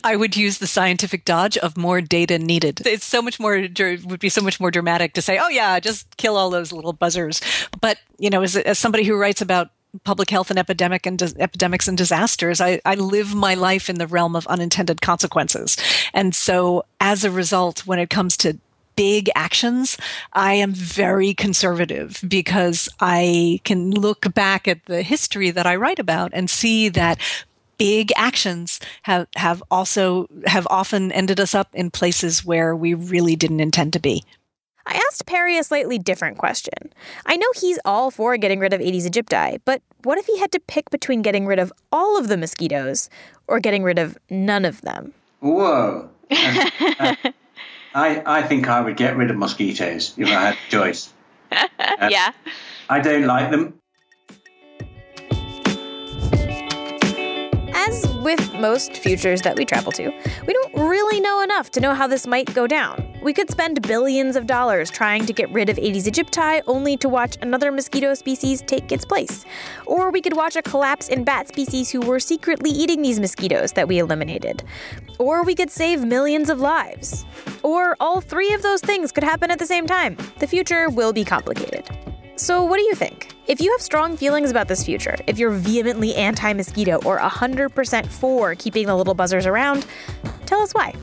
I 0.04 0.15
would 0.15 0.36
use 0.36 0.58
the 0.58 0.67
scientific 0.67 1.25
dodge 1.25 1.58
of 1.58 1.77
more 1.77 2.01
data 2.01 2.39
needed. 2.39 2.82
It's 2.86 3.06
so 3.06 3.21
much 3.21 3.39
more 3.39 3.67
would 4.06 4.19
be 4.19 4.30
so 4.30 4.41
much 4.41 4.60
more 4.60 4.71
dramatic 4.71 5.13
to 5.13 5.21
say, 5.21 5.38
"Oh 5.39 5.49
yeah, 5.49 5.80
just 5.80 6.17
kill 6.17 6.38
all 6.38 6.49
those 6.49 6.71
little 6.71 6.93
buzzers." 6.93 7.41
But 7.80 7.97
you 8.17 8.30
know, 8.30 8.41
as, 8.41 8.56
as 8.56 8.80
somebody 8.80 9.04
who 9.04 9.15
writes 9.15 9.41
about 9.41 9.69
public 10.04 10.30
health 10.30 10.49
and 10.49 10.60
epidemic 10.60 11.06
and 11.06 11.21
epidemics 11.39 11.88
and 11.88 11.97
disasters, 11.97 12.62
I, 12.62 12.82
I 12.86 12.95
live 12.95 13.36
my 13.36 13.54
life 13.54 13.89
in 13.89 13.97
the 13.97 14.08
realm 14.08 14.36
of 14.36 14.47
unintended 14.47 15.01
consequences, 15.01 15.77
and 16.13 16.36
so 16.36 16.86
as 16.99 17.23
a 17.23 17.32
result, 17.32 17.86
when 17.86 17.99
it 17.99 18.10
comes 18.10 18.38
to 18.38 18.58
big 18.95 19.30
actions, 19.36 19.97
I 20.34 20.54
am 20.54 20.73
very 20.73 21.34
conservative 21.34 22.21
because 22.27 22.89
I 22.99 23.62
can 23.63 23.91
look 23.91 24.34
back 24.34 24.67
at 24.67 24.86
the 24.86 25.01
history 25.01 25.49
that 25.51 25.65
I 25.65 25.75
write 25.75 25.99
about 25.99 26.32
and 26.34 26.49
see 26.49 26.89
that 26.89 27.19
big 27.77 28.12
actions 28.15 28.80
have, 29.04 29.27
have 29.36 29.63
also 29.71 30.27
have 30.45 30.67
often 30.69 31.12
ended 31.12 31.39
us 31.39 31.56
up 31.56 31.69
in 31.73 31.89
places 31.89 32.45
where 32.45 32.75
we 32.75 32.93
really 32.93 33.36
didn't 33.36 33.60
intend 33.60 33.93
to 33.93 33.99
be. 33.99 34.23
I 34.85 34.95
asked 35.07 35.25
Parry 35.25 35.57
a 35.57 35.63
slightly 35.63 35.99
different 35.99 36.37
question. 36.37 36.93
I 37.25 37.37
know 37.37 37.47
he's 37.55 37.79
all 37.85 38.11
for 38.11 38.37
getting 38.37 38.59
rid 38.59 38.73
of 38.73 38.81
Aedes 38.81 39.07
aegypti, 39.07 39.59
but 39.65 39.81
what 40.03 40.17
if 40.17 40.25
he 40.25 40.39
had 40.39 40.51
to 40.53 40.59
pick 40.59 40.89
between 40.89 41.21
getting 41.21 41.45
rid 41.45 41.59
of 41.59 41.71
all 41.91 42.17
of 42.17 42.27
the 42.27 42.37
mosquitoes 42.37 43.09
or 43.47 43.59
getting 43.59 43.83
rid 43.83 43.99
of 43.99 44.17
none 44.29 44.65
of 44.65 44.81
them? 44.81 45.13
Whoa. 45.39 46.09
uh, 46.31 47.15
I, 47.93 48.23
I 48.25 48.41
think 48.43 48.67
I 48.69 48.81
would 48.81 48.97
get 48.97 49.17
rid 49.17 49.29
of 49.29 49.37
mosquitoes 49.37 50.13
if 50.17 50.27
I 50.27 50.31
had 50.31 50.53
a 50.55 50.71
choice. 50.71 51.13
Uh, 51.77 52.07
yeah. 52.09 52.31
I 52.89 53.01
don't 53.01 53.25
like 53.25 53.51
them. 53.51 53.73
As 57.73 58.07
with 58.23 58.53
most 58.53 58.93
futures 58.93 59.41
that 59.41 59.57
we 59.57 59.65
travel 59.65 59.91
to, 59.91 60.09
we 60.47 60.53
don't 60.53 60.73
really 60.89 61.19
know 61.19 61.41
enough 61.41 61.69
to 61.71 61.81
know 61.81 61.93
how 61.93 62.07
this 62.07 62.25
might 62.25 62.53
go 62.53 62.67
down. 62.67 63.11
We 63.21 63.34
could 63.34 63.51
spend 63.51 63.84
billions 63.84 64.36
of 64.36 64.47
dollars 64.47 64.89
trying 64.89 65.27
to 65.27 65.34
get 65.34 65.47
rid 65.51 65.69
of 65.69 65.77
Aedes 65.77 66.07
aegypti 66.07 66.63
only 66.65 66.97
to 66.97 67.07
watch 67.07 67.38
another 67.41 67.71
mosquito 67.71 68.15
species 68.15 68.63
take 68.63 68.91
its 68.91 69.05
place. 69.05 69.45
Or 69.86 70.10
we 70.10 70.21
could 70.21 70.36
watch 70.36 70.55
a 70.55 70.63
collapse 70.63 71.07
in 71.07 71.23
bat 71.23 71.47
species 71.47 71.91
who 71.91 71.99
were 71.99 72.19
secretly 72.19 72.71
eating 72.71 73.03
these 73.03 73.19
mosquitoes 73.19 73.73
that 73.73 73.88
we 73.88 73.99
eliminated. 73.99 74.63
Or 75.19 75.43
we 75.43 75.53
could 75.53 75.69
save 75.69 76.03
millions 76.03 76.49
of 76.49 76.60
lives. 76.60 77.25
Or 77.62 77.95
all 77.99 78.21
three 78.21 78.53
of 78.53 78.63
those 78.63 78.81
things 78.81 79.12
could 79.12 79.23
happen 79.23 79.51
at 79.51 79.60
the 79.60 79.67
same 79.67 79.86
time. 79.86 80.17
The 80.39 80.47
future 80.47 80.89
will 80.89 81.13
be 81.13 81.23
complicated. 81.23 81.88
So, 82.38 82.63
what 82.63 82.77
do 82.77 82.84
you 82.84 82.95
think? 82.95 83.36
If 83.47 83.60
you 83.60 83.71
have 83.71 83.82
strong 83.82 84.17
feelings 84.17 84.51
about 84.51 84.67
this 84.67 84.86
future, 84.86 85.17
if 85.25 85.39
you're 85.39 85.51
vehemently 85.51 86.15
anti 86.15 86.54
mosquito 86.54 86.99
or 87.04 87.19
100% 87.19 88.08
for 88.08 88.56
keeping 88.56 88.86
the 88.86 88.95
little 88.95 89.15
buzzers 89.15 89.45
around, 89.45 89.86
tell 90.45 90.62
us 90.62 90.73
why. 90.73 90.93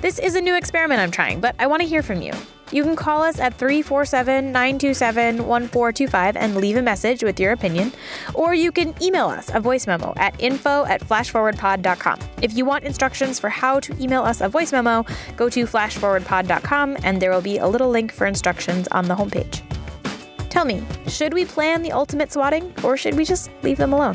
This 0.00 0.18
is 0.18 0.36
a 0.36 0.40
new 0.40 0.56
experiment 0.56 1.00
I'm 1.00 1.10
trying, 1.10 1.40
but 1.40 1.56
I 1.58 1.66
want 1.66 1.82
to 1.82 1.88
hear 1.88 2.02
from 2.02 2.22
you. 2.22 2.32
You 2.72 2.84
can 2.84 2.94
call 2.94 3.24
us 3.24 3.40
at 3.40 3.54
347 3.54 4.52
927 4.52 5.38
1425 5.44 6.36
and 6.36 6.56
leave 6.56 6.76
a 6.76 6.82
message 6.82 7.24
with 7.24 7.40
your 7.40 7.52
opinion, 7.52 7.92
or 8.34 8.54
you 8.54 8.70
can 8.70 8.94
email 9.02 9.26
us 9.26 9.50
a 9.52 9.58
voice 9.58 9.88
memo 9.88 10.12
at 10.16 10.40
info 10.40 10.84
at 10.84 11.00
flashforwardpod.com. 11.00 12.20
If 12.40 12.56
you 12.56 12.64
want 12.64 12.84
instructions 12.84 13.40
for 13.40 13.48
how 13.48 13.80
to 13.80 14.00
email 14.00 14.22
us 14.22 14.40
a 14.40 14.48
voice 14.48 14.70
memo, 14.70 15.04
go 15.36 15.48
to 15.48 15.64
flashforwardpod.com 15.64 16.98
and 17.02 17.20
there 17.20 17.32
will 17.32 17.42
be 17.42 17.58
a 17.58 17.66
little 17.66 17.90
link 17.90 18.12
for 18.12 18.26
instructions 18.26 18.86
on 18.88 19.06
the 19.08 19.16
homepage. 19.16 19.69
Tell 20.60 20.66
me, 20.66 20.82
should 21.06 21.32
we 21.32 21.46
plan 21.46 21.80
the 21.80 21.90
ultimate 21.90 22.30
swatting 22.30 22.70
or 22.84 22.94
should 22.94 23.14
we 23.14 23.24
just 23.24 23.50
leave 23.62 23.78
them 23.78 23.94
alone? 23.94 24.12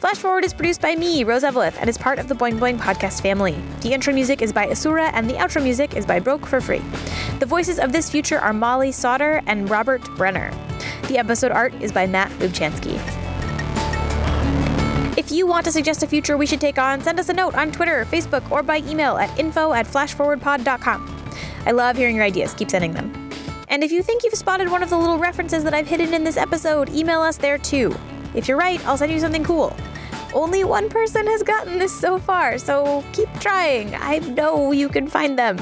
Flash 0.00 0.16
Forward 0.16 0.44
is 0.44 0.52
produced 0.52 0.80
by 0.80 0.96
me, 0.96 1.22
Rose 1.22 1.44
Eveleth, 1.44 1.76
and 1.78 1.88
is 1.88 1.96
part 1.96 2.18
of 2.18 2.26
the 2.26 2.34
Boing 2.34 2.58
Boing 2.58 2.76
podcast 2.76 3.22
family. 3.22 3.56
The 3.82 3.92
intro 3.92 4.12
music 4.12 4.42
is 4.42 4.52
by 4.52 4.66
Asura, 4.66 5.10
and 5.14 5.30
the 5.30 5.34
outro 5.34 5.62
music 5.62 5.94
is 5.94 6.04
by 6.04 6.18
Broke 6.18 6.44
for 6.44 6.60
Free. 6.60 6.82
The 7.38 7.46
voices 7.46 7.78
of 7.78 7.92
this 7.92 8.10
future 8.10 8.40
are 8.40 8.52
Molly 8.52 8.90
Sauter 8.90 9.40
and 9.46 9.70
Robert 9.70 10.02
Brenner. 10.16 10.50
The 11.06 11.18
episode 11.18 11.52
art 11.52 11.72
is 11.74 11.92
by 11.92 12.04
Matt 12.04 12.32
Lubchansky. 12.40 12.98
If 15.16 15.30
you 15.30 15.46
want 15.46 15.64
to 15.66 15.70
suggest 15.70 16.02
a 16.02 16.08
future 16.08 16.36
we 16.36 16.46
should 16.46 16.60
take 16.60 16.78
on, 16.78 17.00
send 17.00 17.20
us 17.20 17.28
a 17.28 17.32
note 17.32 17.54
on 17.54 17.70
Twitter, 17.70 18.04
Facebook, 18.06 18.50
or 18.50 18.64
by 18.64 18.78
email 18.78 19.18
at 19.18 19.38
info 19.38 19.72
at 19.72 19.86
flashforwardpod.com. 19.86 21.32
I 21.64 21.70
love 21.70 21.96
hearing 21.96 22.16
your 22.16 22.24
ideas. 22.24 22.54
Keep 22.54 22.70
sending 22.70 22.90
them. 22.90 23.21
And 23.72 23.82
if 23.82 23.90
you 23.90 24.02
think 24.02 24.22
you've 24.22 24.34
spotted 24.34 24.70
one 24.70 24.82
of 24.82 24.90
the 24.90 24.98
little 24.98 25.16
references 25.16 25.64
that 25.64 25.72
I've 25.72 25.88
hidden 25.88 26.12
in 26.12 26.24
this 26.24 26.36
episode, 26.36 26.90
email 26.90 27.22
us 27.22 27.38
there 27.38 27.56
too. 27.56 27.96
If 28.34 28.46
you're 28.46 28.58
right, 28.58 28.86
I'll 28.86 28.98
send 28.98 29.10
you 29.10 29.18
something 29.18 29.42
cool. 29.42 29.74
Only 30.34 30.62
one 30.62 30.90
person 30.90 31.26
has 31.26 31.42
gotten 31.42 31.78
this 31.78 31.98
so 31.98 32.18
far, 32.18 32.58
so 32.58 33.02
keep 33.14 33.32
trying. 33.40 33.94
I 33.94 34.18
know 34.18 34.72
you 34.72 34.90
can 34.90 35.06
find 35.06 35.38
them. 35.38 35.58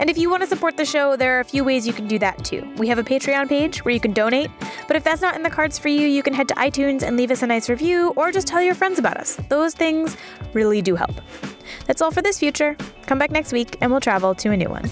And 0.00 0.10
if 0.10 0.18
you 0.18 0.28
want 0.28 0.42
to 0.42 0.48
support 0.48 0.76
the 0.76 0.84
show, 0.84 1.14
there 1.14 1.36
are 1.36 1.40
a 1.40 1.44
few 1.44 1.62
ways 1.62 1.86
you 1.86 1.92
can 1.92 2.08
do 2.08 2.18
that 2.18 2.44
too. 2.44 2.68
We 2.78 2.88
have 2.88 2.98
a 2.98 3.04
Patreon 3.04 3.48
page 3.48 3.84
where 3.84 3.94
you 3.94 4.00
can 4.00 4.12
donate, 4.12 4.50
but 4.88 4.96
if 4.96 5.04
that's 5.04 5.22
not 5.22 5.36
in 5.36 5.44
the 5.44 5.50
cards 5.50 5.78
for 5.78 5.88
you, 5.88 6.08
you 6.08 6.24
can 6.24 6.34
head 6.34 6.48
to 6.48 6.54
iTunes 6.54 7.04
and 7.04 7.16
leave 7.16 7.30
us 7.30 7.44
a 7.44 7.46
nice 7.46 7.68
review 7.68 8.12
or 8.16 8.32
just 8.32 8.48
tell 8.48 8.60
your 8.60 8.74
friends 8.74 8.98
about 8.98 9.16
us. 9.16 9.36
Those 9.48 9.72
things 9.72 10.16
really 10.52 10.82
do 10.82 10.96
help. 10.96 11.14
That's 11.86 12.02
all 12.02 12.10
for 12.10 12.22
this 12.22 12.40
future. 12.40 12.76
Come 13.06 13.20
back 13.20 13.30
next 13.30 13.52
week 13.52 13.76
and 13.80 13.92
we'll 13.92 14.00
travel 14.00 14.34
to 14.34 14.50
a 14.50 14.56
new 14.56 14.68
one. 14.68 14.90